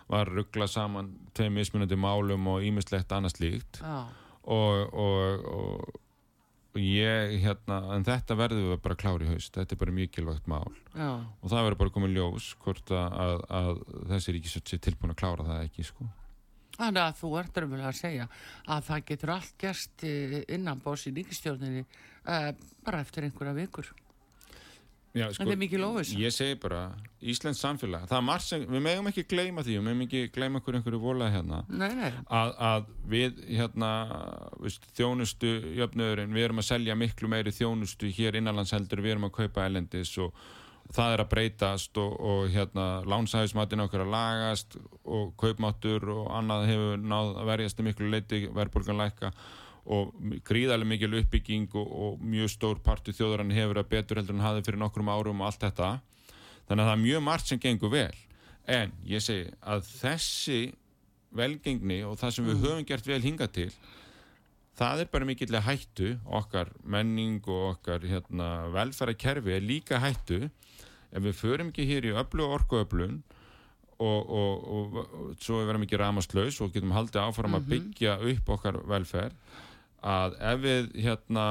[0.08, 3.80] var rugglað saman tveim mismunandi málum og ímislegt annað slíkt.
[3.82, 4.06] Já,
[4.48, 5.98] og, og, og,
[6.72, 9.96] og ég hérna en þetta verður við bara að klára í haust þetta er bara
[9.98, 10.70] mikilvægt mál.
[10.94, 11.10] Já.
[11.18, 13.84] og það verður bara komið ljós hvort að, að, að
[14.14, 16.08] þessi ríkisvöld sé tilbúin að klára það ekki sko.
[16.78, 18.26] Þannig að þú ert raunverulega að segja
[18.70, 22.52] að það getur allt gerst eh, innan bós í ríkistjórninni uh,
[22.86, 23.90] bara eftir einhverja vikur.
[25.16, 26.82] Já, sko, þetta er mikið lofis ég segi bara,
[27.32, 30.60] Íslands samfélag það er margt sem, við megum ekki gleyma því við megum ekki gleyma
[30.60, 32.10] okkur einhverju volað hérna nei, nei.
[32.38, 33.90] Að, að við hérna
[34.60, 39.36] viðst, þjónustu jöfnöðurinn, við erum að selja miklu meiri þjónustu hér innanlandsheldur við erum að
[39.40, 40.36] kaupa elendis og
[40.94, 46.68] það er að breytast og, og hérna lánsæðismatin okkur að lagast og kaupmáttur og annað
[46.70, 49.32] hefur náð að verjast miklu leiti verðbólganleika
[49.88, 50.12] og
[50.44, 54.68] gríðarlega mikil uppbygging og, og mjög stór parti þjóðarann hefur að betur heldur en hafið
[54.68, 55.92] fyrir nokkrum árum og allt þetta
[56.68, 58.18] þannig að það er mjög margt sem gengur vel
[58.68, 60.60] en ég segi að þessi
[61.38, 62.66] velgengni og það sem við mm.
[62.66, 63.70] höfum gert vel hinga til
[64.78, 71.24] það er bara mikilvæg hættu okkar menning og okkar hérna, velfærakerfi er líka hættu ef
[71.24, 73.22] við förum ekki hér í öllu orkuöflun
[73.98, 77.72] og, og, og, og svo við verðum ekki ramaslaus og getum haldið áfram að mhm.
[77.72, 79.64] byggja upp okkar velferð
[80.06, 81.44] að ef við hérna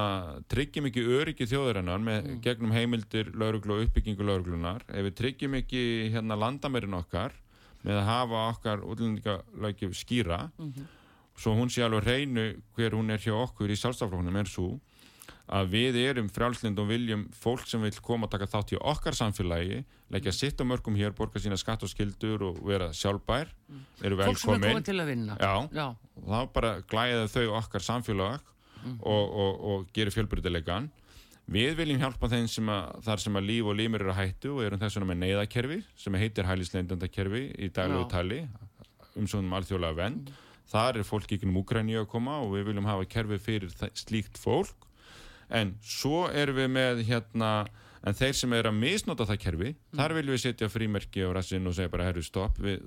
[0.47, 2.37] tryggjum ekki öryggi þjóðarinnar með mm.
[2.45, 5.81] gegnum heimildir lauruglu og uppbyggingu lauruglunar, ef við tryggjum ekki
[6.13, 7.35] hérna landamærin okkar
[7.83, 10.87] með að hafa okkar útlendingalöki skýra, mm -hmm.
[11.37, 14.75] Svo hún sé alveg reynu hver hún er hjá okkur í sjálfstaflóknum er svo
[15.47, 19.15] að við erum frjálslind og viljum fólk sem vil koma að taka þátt í okkar
[19.15, 19.77] samfélagi,
[20.11, 23.85] leggja sitt á mörgum hér, borga sína skatt og skildur og vera sjálfbær, mm.
[24.25, 25.37] fólk sem er komið til að vinna.
[25.39, 25.87] Já, já.
[26.27, 28.55] Þá bara glæða þau okkar samfélag mm
[29.01, 30.89] og, og, og gerir fjölbrytilegan
[31.51, 34.51] við viljum hjálpa þeim sem að, þar sem að líf og límur eru að hættu
[34.55, 38.41] og erum þess vegna með neyðakerfi sem heitir hælisleindöndakerfi í daglegu tali
[39.17, 40.43] um svonum alþjóðlega vend mm.
[40.71, 44.39] Þar er fólk ekki um Ukræni að koma og við viljum hafa kerfi fyrir slíkt
[44.41, 44.87] fólk.
[45.49, 47.51] En svo erum við með hérna
[48.03, 49.97] en þeir sem er að misnota það kerfi mm.
[49.99, 52.83] þar viljum við setja frímerki á rassin og segja bara herru stopp við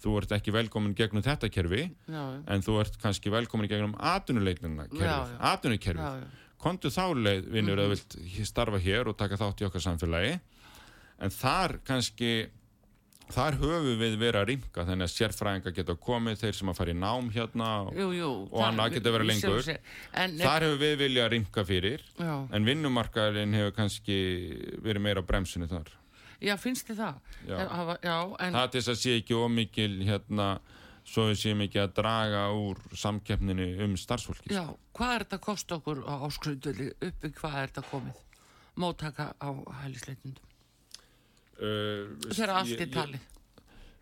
[0.00, 4.88] þú ert ekki velkomin gegnum þetta kerfi já, en þú ert kannski velkomin gegnum atvinnuleiknina
[4.88, 6.08] kerfi, atvinnukerfi
[6.60, 7.84] kontu þá leið vinnur mm -hmm.
[7.84, 10.40] að vilt starfa hér og taka þátt í okkar samfélagi.
[11.20, 12.48] En þar kannski
[13.34, 16.94] þar höfum við verið að ringa þannig að sérfræðinga geta komið þeir sem að fara
[16.94, 21.28] í nám hérna jú, jú, og annað geta verið lengur en, þar hefur við viljað
[21.28, 22.34] að ringa fyrir já.
[22.50, 24.20] en vinnumarkaðin hefur kannski
[24.82, 25.94] verið meira á bremsunni þar
[26.40, 27.32] Já, finnst þið það?
[27.44, 27.56] Já.
[27.68, 28.54] Hafa, já, en...
[28.56, 30.46] Það er þess að sé ekki ómikil hérna,
[31.04, 34.48] svo við séum ekki að draga úr samkeppninu um starfsfólki.
[34.56, 34.64] Já,
[34.96, 38.22] hvað er þetta að kosta okkur á skröndvöli uppi, hvað er þetta komið?
[38.80, 39.50] Móttaka á
[39.82, 40.49] hælisleitundum?
[41.60, 43.26] Þegar allt er talið?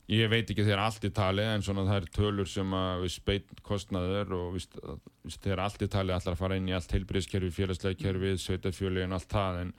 [0.08, 3.10] Ég, veit ekki þegar allt er talið en svona það er tölur sem að við
[3.12, 4.78] speit kostnaður og víst,
[5.26, 9.04] víst, þegar allt er talið allar að fara inn í allt heilbríðskerfi, félagslega kerfi, sveitafjöli
[9.04, 9.74] en allt það en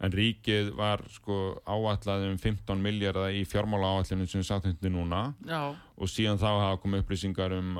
[0.00, 1.36] en ríkið var sko
[1.68, 5.22] áallað um 15 miljardar í fjármála áallinu sem við sattum þetta núna.
[5.44, 5.76] Já.
[5.76, 7.74] og síðan þá hafa komið upplýsingar um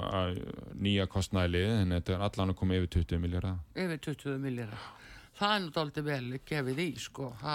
[0.77, 4.89] nýja kostnæli en þetta er allan að koma yfir 20 miljardar Yfir 20 miljardar
[5.39, 7.55] Það er náttúrulega vel gefið í sko ha.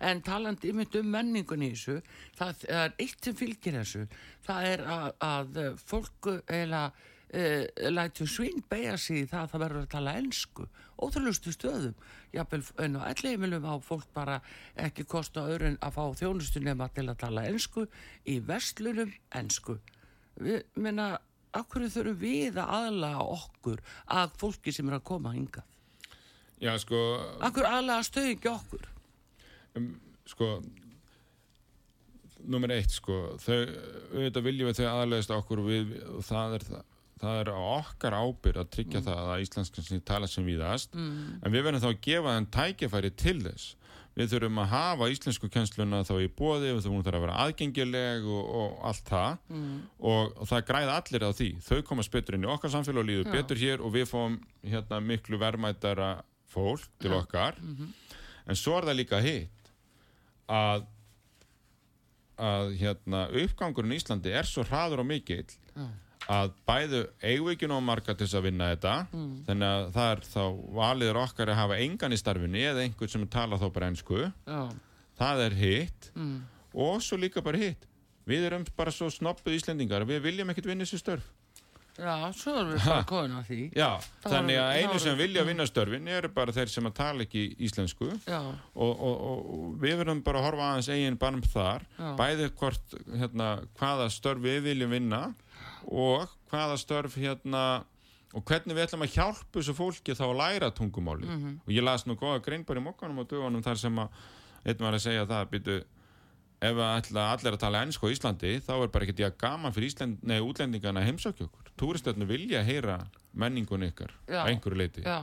[0.00, 1.98] en talandi yfir um menningun í þessu
[2.38, 4.06] það er eitt sem fylgir þessu.
[4.46, 6.88] Það er að, að fólku eða
[7.34, 10.66] Uh, lætu svín beigja sig það að það verður að tala ennsku
[11.02, 11.96] ótrúlustu stöðum.
[12.30, 14.36] Jáfnvel enn og elleimilum á fólk bara
[14.78, 17.88] ekki kosta öðrun að fá þjónustu nema til að tala ennsku
[18.30, 19.80] í vestlunum ennsku
[20.40, 21.16] við menna,
[21.56, 25.64] akkur þurfum við að aðlaga okkur að fólki sem er að koma hinga
[26.62, 27.00] Já sko
[27.44, 28.90] Akkur aðlaga stöðingi okkur
[29.76, 29.94] um,
[30.28, 30.50] Sko
[32.46, 33.64] Númer eitt sko þau,
[34.14, 36.84] auðvitað viljum við þau aðlæðast okkur við, og það er það
[37.16, 39.06] það er á okkar ábyrg að tryggja mm.
[39.06, 41.40] það að íslenskan tala sem viðast mm.
[41.40, 43.70] en við verðum þá að gefa þenn tækifæri til þess
[44.16, 48.52] við þurfum að hafa íslensku kjensluna þá í bóði við þurfum að vera aðgengileg og,
[48.60, 49.74] og allt það mm.
[50.12, 53.10] og, og það græða allir á því þau komast betur inn í okkar samfélag og
[53.10, 53.34] líður Já.
[53.36, 56.10] betur hér og við fáum hérna, miklu verðmættara
[56.52, 57.18] fólk til Já.
[57.20, 57.92] okkar -hmm.
[58.46, 59.72] en svo er það líka hitt
[60.48, 60.86] að
[62.36, 65.88] að hérna, uppgangurinn í Íslandi er svo hraður og mikill Já
[66.26, 69.34] að bæðu eigvíkjun og marga til þess að vinna þetta mm.
[69.46, 70.42] þannig að það er þá
[70.78, 74.22] valiður okkar að hafa engan í starfinni eða einhvern sem tala þá bara einsku
[75.20, 76.36] það er hitt mm.
[76.86, 77.86] og svo líka bara hitt
[78.26, 81.30] við erum bara svo snoppuð íslendingar við viljum ekkert vinna þessu störf
[81.96, 83.60] Já, svo erum við bara komin á því.
[83.76, 83.88] Já,
[84.22, 87.44] það þannig að einu sem vilja vinna störfin eru bara þeir sem að tala ekki
[87.68, 88.10] íslensku.
[88.28, 92.08] Og, og, og við verðum bara að horfa aðeins eigin barm þar Já.
[92.20, 95.22] bæði hvort, hérna, hvaða störf við viljum vinna
[95.86, 97.66] og hvaða störf hérna
[98.36, 101.58] og hvernig við ætlum að hjálpa þessu fólki þá að læra tungumáli mm -hmm.
[101.64, 104.08] og ég las nú góða grein bara í mokkanum og dögunum þar sem að
[104.64, 105.76] einn var að segja það býtu,
[106.60, 109.88] ef allir að tala ennsku á Íslandi þá er bara ekkert ég að gaman fyrir
[109.88, 111.06] Ísland, nei, útlendingana að
[111.80, 113.00] túristöðinu vilja heyra
[113.36, 115.18] menningun ykkar já, einhverju leiti já,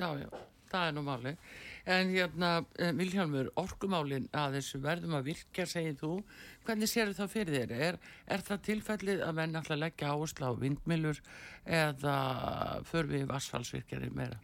[0.00, 0.28] já, já,
[0.72, 1.36] það er nú máli
[1.90, 6.12] En hérna, eh, Vilhjálmur, orkumálin að þessu verðum að virka, segir þú.
[6.66, 7.72] Hvernig sér það fyrir þér?
[7.72, 7.98] Er,
[8.28, 11.22] er það tilfellið að menn alltaf leggja áherslu á vindmilur
[11.64, 12.16] eða
[12.84, 14.38] för við vassfallsvirkjarinn meira?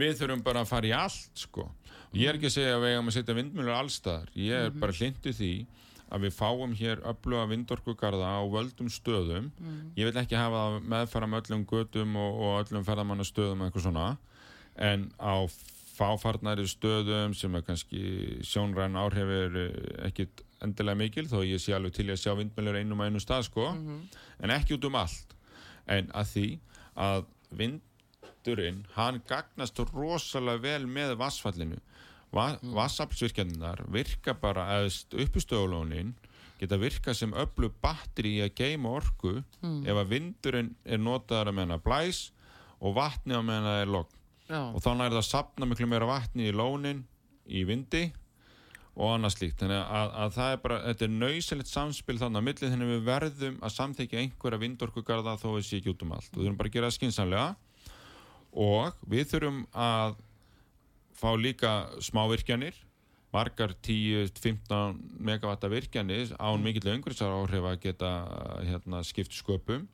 [0.00, 1.68] Við þurfum bara að fara í allt sko.
[2.16, 4.32] Ég er ekki að segja að við eigum að setja vindmjölur allstaðar.
[4.34, 5.54] Ég er bara hlindið því
[6.10, 9.50] að við fáum hér öfluga vindorkugarða á völdum stöðum.
[9.96, 14.06] Ég vil ekki hafa það meðfara með öllum götum og, og öllum ferðamannastöðum eitthvað svona.
[14.76, 15.46] En á
[16.00, 18.02] fáfarnari stöðum sem er kannski
[18.46, 19.58] sjónræn áhrifir
[20.08, 23.46] ekkit endilega mikil þó ég sé alveg til að sjá vindmjölur einum að einu stað
[23.48, 23.68] sko.
[24.40, 25.36] En ekki út um allt.
[25.86, 26.48] En að því
[27.00, 31.78] að vindurinn, hann gagnast rosalega vel með vassfallinu
[32.32, 32.74] Va Mm.
[32.76, 36.12] vassaflsvirkjarnar virka bara eðst uppustöðulónin
[36.60, 39.86] geta virka sem öllu batteri í að geima orku Mm.
[39.86, 42.30] ef að vindurinn er notaður að menna blæs
[42.80, 44.14] og vatni að menna er logn
[44.48, 47.02] Já, og þá nær það að sapna miklu meira vatni í lónin
[47.48, 48.12] í vindi
[48.96, 52.46] og annað slíkt þannig að, að það er bara, þetta er nöysilegt samspil þannig að
[52.48, 56.12] millið þannig að við verðum að samþykja einhverja vindorkugarða þó við sé ekki út um
[56.12, 57.56] allt og við þurfum bara að gera það skynsamlega
[58.52, 60.16] og við þurfum að
[61.20, 62.76] fá líka smávirkjanir
[63.30, 68.10] margar 10-15 megavatta virkjanir án mikill umhverfisar áhrif að geta
[68.66, 69.86] hérna, skipt sköpum.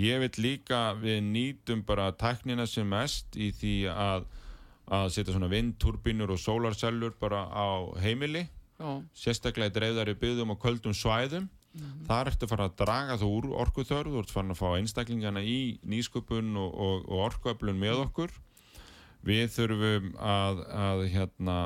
[0.00, 4.30] Ég vil líka við nýtum bara tæknina sem mest í því að
[4.84, 8.44] að setja svona vindturbínur og sólarsellur bara á heimili.
[8.76, 11.46] Já, sérstaklega í dreifðari byggðum og köldum svæðum.
[12.06, 15.78] Þar ertu fara að draga þú úr orkuþörf þú ert farin að fá einstaklingana í
[15.88, 18.34] nýsköpun og, og, og orkuöflun með okkur
[19.24, 21.58] við þurfum að, að hérna,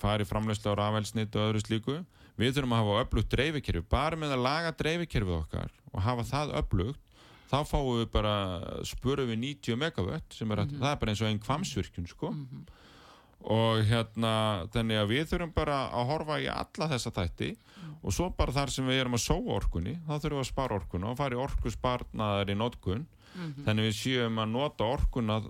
[0.00, 1.98] fara í framleysla á rafelsnit og öðru slíku.
[2.36, 3.84] Við þurfum að hafa öflugt dreifikerfi.
[3.92, 7.02] Bara með að laga dreifikerfið okkar og hafa það öflugt
[7.46, 8.34] þá fáum við bara,
[8.86, 12.32] spurum við 90 megavött sem er, mm það er bara eins og einn kvamsvirkjun sko.
[13.46, 14.32] Og hérna
[14.74, 17.52] þannig að við þurfum bara að horfa í alla þessa þætti
[18.02, 20.78] og svo bara þar sem við erum að sóa orkunni þá þurfum við að spara
[20.80, 23.06] orkunna og fara í orku sparnaðar í notkun.
[23.36, 25.42] Þannig við séum að nota orkunna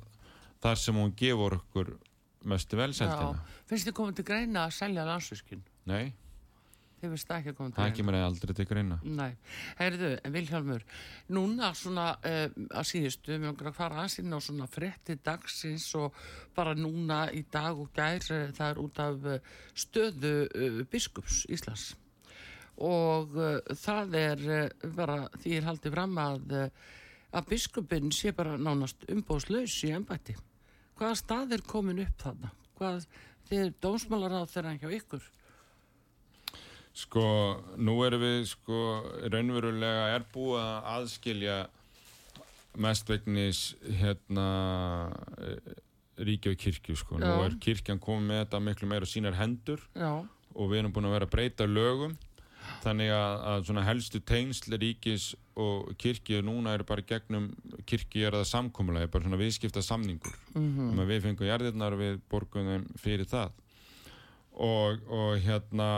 [0.64, 1.96] þar sem hún gefur okkur
[2.46, 2.82] mestu já.
[2.84, 5.66] velsældina Finnst þið komið til greina að selja landsvirkjun?
[5.90, 6.14] nei,
[6.96, 7.96] Þið finnst það ekki að koma til það greina?
[7.98, 9.32] kemur aldrei til greina Nei,
[9.80, 10.84] heyrðu, en Vilhjálmur,
[11.36, 12.46] núna svona uh,
[12.80, 16.16] að síðustu, við langar að fara aðeins inn á svona frétti dagsins og
[16.56, 20.34] bara núna í dag og gær, uh, það er út af uh, stöðu
[20.90, 21.90] biskups Íslands
[22.76, 23.32] og
[23.80, 24.40] það er
[24.92, 26.50] bara því er haldið fram að,
[27.36, 30.36] að biskupin sé bara nánast umbóðslaus í embætti.
[30.96, 32.52] Hvaða stað er komin upp þarna?
[32.78, 33.06] Hvað,
[33.52, 35.24] er dómsmálar á þeirra hjá ykkur?
[36.96, 37.24] Sko,
[37.76, 38.78] nú erum við sko
[39.28, 41.56] raunverulega er búið að aðskilja
[42.80, 43.60] mestveiknis
[44.00, 44.46] hérna
[45.36, 45.74] eh,
[46.24, 47.18] ríki og kirkju sko.
[47.20, 47.44] Nú Já.
[47.44, 50.24] er kirkjan komið með þetta miklu meira sínar hendur Já,
[50.56, 52.16] og við erum búin að vera að breyta lögum
[52.84, 57.50] þannig að, að svona helstu tengsl ríkis og kirkju núna eru bara gegnum
[57.88, 62.68] kirkju er það samkomulega, bara svona viðskipta samningur mm að við fengum jarðirnar við borgum
[62.70, 63.52] þeim fyrir það.
[64.56, 65.90] Og, og hérna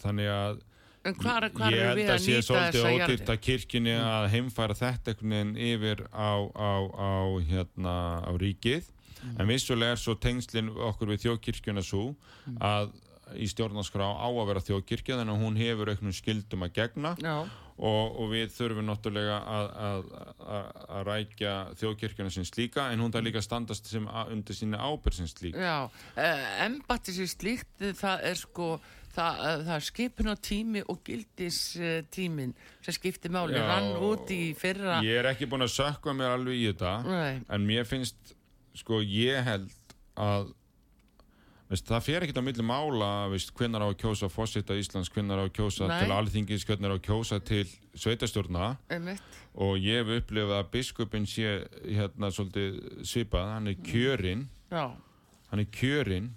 [0.00, 0.60] þannig að
[1.06, 5.56] er, hvað ég held að sé svolítið ódýrt að kirkjunni að heimfæra þetta einhvern veginn
[5.56, 7.12] yfir á, á, á,
[7.46, 8.92] hérna, á ríkið.
[9.16, 9.40] Mm.
[9.40, 12.14] en vissulega er svo tengslinn okkur við þjóðkirkjuna svo
[12.46, 12.58] Mm.
[12.62, 12.92] að
[13.34, 17.14] í stjórnarskrá á að vera þjóðkirkja þannig að hún hefur auknum skildum að gegna.
[17.76, 20.04] Og, og við þurfum náttúrulega að, að,
[20.40, 24.80] að, að rækja þjóðkirkjuna sem slíka en hún það líka standast sem að, undir sína
[24.80, 25.58] ábyrð sem slík.
[25.60, 28.70] Já, uh, embatti sér slíkt, það er sko,
[29.12, 31.60] það, uh, það er skipun á tími og gildis
[32.16, 35.02] tímin sem skiptir máli, rann út í fyrra.
[35.04, 38.36] ég er ekki búin að sökka mér alveg í þetta Nei, en mér finnst
[38.76, 40.54] sko ég held að
[41.70, 43.10] veist, það fer ekkert á milli mála
[43.58, 45.96] hvenær á að kjósa fósita Íslands hvenær á að kjósa Nei.
[46.02, 47.64] til alþingis hvenær á að kjósa til
[47.96, 48.76] sveitastjórna
[49.54, 53.50] og ég hef upplifað að biskupin sé hérna svolítið svipað.
[53.54, 54.46] Hann er kjörinn.
[54.70, 54.92] Já,
[55.50, 56.30] hann er kjörinn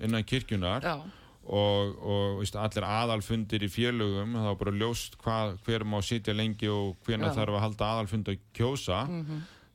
[0.00, 0.96] innan kirkjunar já,
[1.44, 6.68] og, og veist, allir aðalfundir í félögum þá bara ljóst hvað, hver má sitja lengi
[6.68, 7.18] og Já.
[7.36, 9.06] þarf að halda aðalfund að kjósa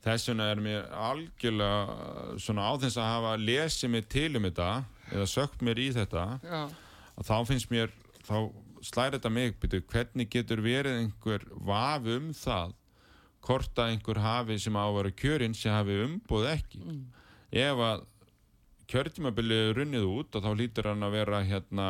[0.05, 4.69] þess vegna er mér algjörlega svona á þess að hafa lesið mig til um þetta
[5.11, 6.61] eða sökt mér í þetta já,
[7.15, 7.93] að þá finnst mér
[8.25, 8.37] þá
[8.85, 12.75] slæri þetta mig byrju, hvernig getur verið einhver vaf um það
[13.45, 16.81] hvort að einhver hafi sem á að vera kjörinn sem hafi umboð ekki?
[17.55, 18.05] Ef að
[18.89, 21.89] kjörtímabilið er runnið út og þá lítur hann að vera hérna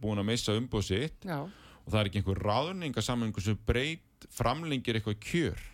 [0.00, 4.98] búin að missa umboð sitt já, og það er ekki einhver ráðningasamlingu sem breyt framlengir
[4.98, 5.64] eitthvað kjör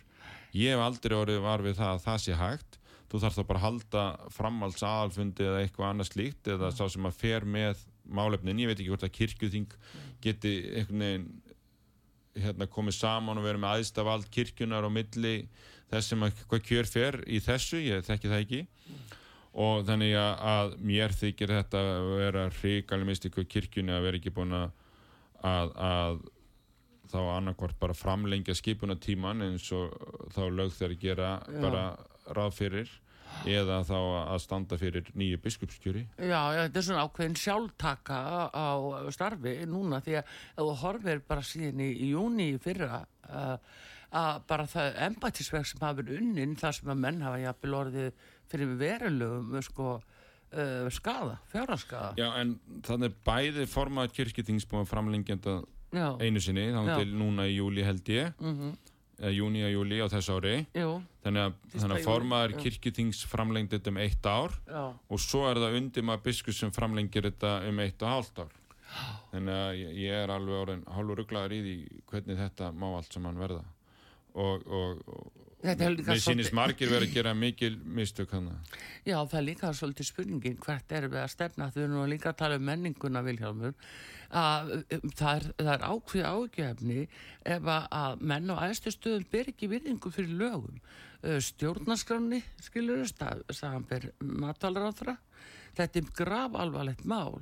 [0.57, 2.79] ég hef aldrei orðið var við það að það sé hægt.
[3.11, 7.05] Þú þarf þá bara að halda framhalds aðalfundi eða eitthvað annað slíkt eða sá sem
[7.05, 9.75] að fer með málefnin, ég veit ekki hvort að kirkjuþing
[10.23, 11.27] geti einhvern veginn
[12.41, 15.35] hérna, komið saman og verið með aðstafald kirkjunar og milli
[15.91, 18.61] þess sem að hvað kjör fer í þessu, ég þekki það ekki.
[19.63, 24.33] Og þannig að, að mér þykir þetta að vera hrigalega mistíku kirkjunni að vera ekki
[24.33, 24.71] búin að,
[25.45, 26.23] að, að
[27.13, 29.93] þá annarkvort bara framlengja skipunatíman eins og
[30.33, 31.61] þá lög þeir gera Já.
[31.61, 31.85] bara
[32.33, 32.91] ráð fyrir
[33.49, 38.19] eða þá að standa fyrir nýju biskupskjöri Já, þetta er svona ákveðin sjálftaka
[38.53, 38.67] á
[39.15, 43.03] starfi núna því að þú horfir bara síðan í, júni fyrra
[44.13, 48.27] að bara það embættisverk sem hafa verið unnin þar sem að menn hafa jafnvel orðið
[48.51, 49.93] fyrir verulegum sko,
[50.53, 54.91] uh, skada, fjárhaskada Já, en þannig bæði formað kirkjuþings búin að
[55.93, 58.33] Já, einu sinni, þá til núna í júli held ég.
[58.41, 58.71] Mhm,
[59.23, 60.55] eða júni að júli á þess ári.
[60.73, 60.89] Jú,
[61.23, 62.59] þannig að, þannig að formaður já.
[62.63, 66.71] kirkjuþings framlengdi þetta um eitt ár já, og svo er það undir maður biskus sem
[66.71, 68.51] framlengir þetta um eitt og hálft ár.
[69.31, 71.77] Þannig að ég- er alveg orðin hálfur rugglaður í því
[72.11, 73.63] hvernig þetta má allt saman verða
[74.33, 78.49] og, og, og mér sýnist margir verið að gera mikil mistök hann
[79.07, 81.69] Já, það er líka svolítið spurningin hvert er við að stefna?
[81.71, 83.73] Þau erum nú líka að tala um menninguna Vilhjálmur.
[84.33, 87.07] Að um, það er, það er ákveð ágefni
[87.55, 90.81] ef að, menn á æðstu stöðum ber ekki virðingu fyrir lögum.
[91.23, 94.91] Uh, stjórnarskráni skilur það ber matalara
[95.77, 97.39] þetta er graf alvarlegt mál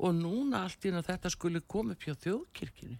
[0.00, 2.98] og núna allt einu að þetta skuli koma upp hjá þjóðkirkjunni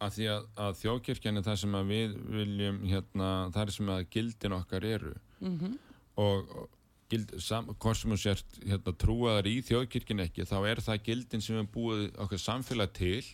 [0.00, 3.94] að því að, að þjóðkirkjan er það sem að við viljum hérna, það er sem
[3.94, 5.14] að gildin okkar eru.
[5.40, 5.78] Mm
[6.20, 6.68] og og
[7.10, 11.56] gild, sam, sem þú sért hérna, trúaðar í þjóðkirkjan ekki þá er það gildin sem
[11.56, 13.24] við búið okkar samfélag til.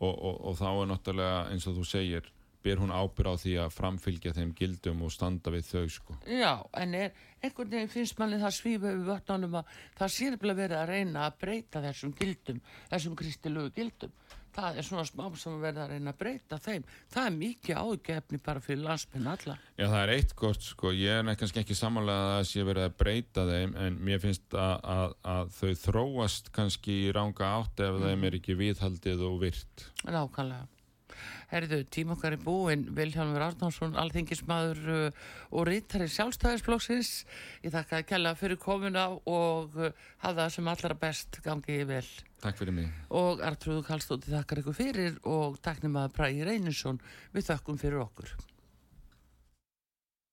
[0.00, 2.30] Og, og, og þá er náttúrulega eins og þú segir
[2.64, 6.16] ber hún ábyrð á því að framfylgja þeim gildum og standa við þau sko.
[6.28, 10.60] Já, en er, einhvern veginn finnst manni það svífa við vötnunum að það sé nefnilega
[10.60, 12.60] verið að reyna að breyta þessum gildum,
[12.92, 14.12] þessum kristilugu gildum.
[14.54, 16.86] Það er svona smám sem að verða að reyna að breyta þeim.
[17.12, 19.56] Það er mikið ágefni bara fyrir landsmenn alla.
[19.78, 22.88] Já það er eitt gott sko, ég er kannski ekki samanlega að það sé verið
[22.88, 27.86] að breyta þeim en mér finnst að, að, að þau þróast kannski í ranga átt
[27.86, 30.66] ef þeim er ekki viðhaldið og virt Nákvæmlega.
[31.50, 37.12] Herðu, tíma okkar er búinn, Vilhjálmur Arnánsson, alþingismadur uh, og rítari sjálfstæðisflokksins.
[37.64, 39.90] Ég þakka að kella fyrir komuna og uh,
[40.22, 42.04] hafa það sem allra best gangið vel.
[42.40, 47.02] Takk fyrir mig og Artrúðu Kallstóti þakkar ykkur fyrir og taknum að Bræði Reynisson
[47.34, 48.32] við þakkum fyrir okkur.